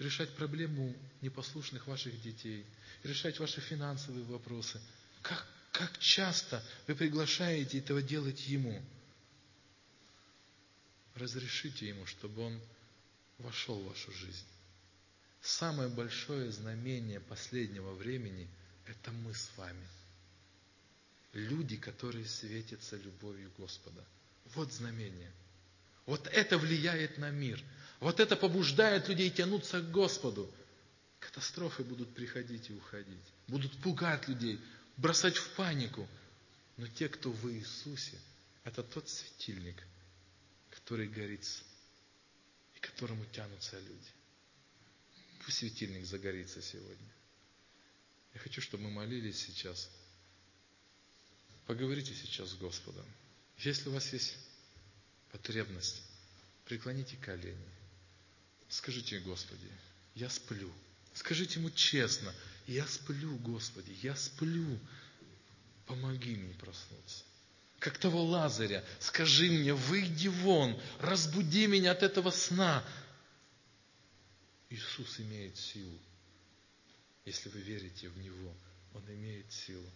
решать 0.00 0.34
проблему 0.34 0.92
непослушных 1.20 1.86
ваших 1.86 2.20
детей, 2.20 2.66
решать 3.04 3.38
ваши 3.38 3.60
финансовые 3.60 4.24
вопросы. 4.24 4.80
Как, 5.22 5.46
как 5.70 5.98
часто 5.98 6.60
вы 6.88 6.96
приглашаете 6.96 7.78
этого 7.78 8.02
делать 8.02 8.48
Ему? 8.48 8.82
Разрешите 11.14 11.86
Ему, 11.86 12.06
чтобы 12.06 12.42
Он 12.42 12.60
вошел 13.38 13.78
в 13.80 13.86
вашу 13.86 14.10
жизнь. 14.14 14.46
Самое 15.42 15.88
большое 15.88 16.50
знамение 16.50 17.20
последнего 17.20 17.92
времени– 17.94 18.48
это 18.86 19.10
мы 19.10 19.34
с 19.34 19.50
вами. 19.56 19.86
Люди, 21.32 21.76
которые 21.76 22.26
светятся 22.26 22.96
любовью 22.96 23.50
Господа. 23.58 24.04
Вот 24.54 24.72
знамение. 24.72 25.32
Вот 26.06 26.26
это 26.28 26.58
влияет 26.58 27.18
на 27.18 27.30
мир– 27.30 27.62
вот 28.04 28.20
это 28.20 28.36
побуждает 28.36 29.08
людей 29.08 29.30
тянуться 29.30 29.80
к 29.80 29.90
Господу. 29.90 30.52
Катастрофы 31.20 31.82
будут 31.82 32.14
приходить 32.14 32.68
и 32.68 32.74
уходить. 32.74 33.24
Будут 33.48 33.80
пугать 33.80 34.28
людей, 34.28 34.60
бросать 34.98 35.38
в 35.38 35.54
панику. 35.54 36.06
Но 36.76 36.86
те, 36.86 37.08
кто 37.08 37.30
в 37.30 37.50
Иисусе, 37.50 38.18
это 38.64 38.82
тот 38.82 39.08
светильник, 39.08 39.82
который 40.68 41.08
горит 41.08 41.48
и 42.74 42.78
к 42.80 42.90
которому 42.90 43.24
тянутся 43.32 43.78
люди. 43.78 44.10
Пусть 45.46 45.58
светильник 45.58 46.04
загорится 46.04 46.60
сегодня. 46.60 47.08
Я 48.34 48.40
хочу, 48.40 48.60
чтобы 48.60 48.84
мы 48.84 48.90
молились 48.90 49.40
сейчас. 49.40 49.88
Поговорите 51.66 52.14
сейчас 52.14 52.50
с 52.50 52.54
Господом. 52.54 53.06
Если 53.58 53.88
у 53.88 53.92
вас 53.92 54.12
есть 54.12 54.36
потребность, 55.32 56.02
преклоните 56.64 57.16
колени. 57.16 57.56
Скажите, 58.68 59.20
Господи, 59.20 59.68
я 60.14 60.28
сплю. 60.28 60.70
Скажите 61.14 61.60
Ему 61.60 61.70
честно, 61.70 62.34
я 62.66 62.86
сплю, 62.86 63.36
Господи, 63.36 63.96
я 64.02 64.16
сплю. 64.16 64.78
Помоги 65.86 66.34
мне 66.34 66.54
проснуться. 66.54 67.24
Как 67.78 67.98
того 67.98 68.24
Лазаря, 68.24 68.82
скажи 68.98 69.50
мне, 69.50 69.74
выйди 69.74 70.28
вон, 70.28 70.80
разбуди 70.98 71.66
меня 71.66 71.92
от 71.92 72.02
этого 72.02 72.30
сна. 72.30 72.82
Иисус 74.70 75.20
имеет 75.20 75.56
силу. 75.56 75.98
Если 77.24 77.48
вы 77.48 77.60
верите 77.60 78.08
в 78.08 78.18
Него, 78.18 78.54
Он 78.94 79.02
имеет 79.08 79.50
силу. 79.52 79.88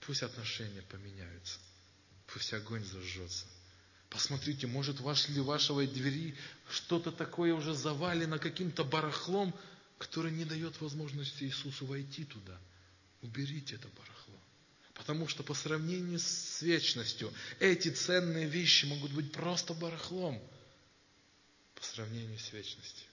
Пусть 0.00 0.22
отношения 0.22 0.82
поменяются. 0.82 1.58
Пусть 2.26 2.52
огонь 2.52 2.84
зажжется. 2.84 3.46
Посмотрите, 4.10 4.66
может, 4.66 5.00
возле 5.00 5.42
вашего 5.42 5.86
двери 5.86 6.36
что-то 6.68 7.10
такое 7.10 7.54
уже 7.54 7.74
завалено 7.74 8.38
каким-то 8.38 8.84
барахлом, 8.84 9.54
которое 9.98 10.30
не 10.30 10.44
дает 10.44 10.80
возможности 10.80 11.44
Иисусу 11.44 11.86
войти 11.86 12.24
туда. 12.24 12.58
Уберите 13.22 13.74
это 13.76 13.88
барахло. 13.88 14.38
Потому 14.94 15.28
что 15.28 15.42
по 15.42 15.54
сравнению 15.54 16.18
с 16.18 16.62
вечностью 16.62 17.32
эти 17.58 17.88
ценные 17.88 18.46
вещи 18.46 18.86
могут 18.86 19.12
быть 19.12 19.32
просто 19.32 19.74
барахлом 19.74 20.40
по 21.74 21.84
сравнению 21.84 22.38
с 22.38 22.52
вечностью. 22.52 23.04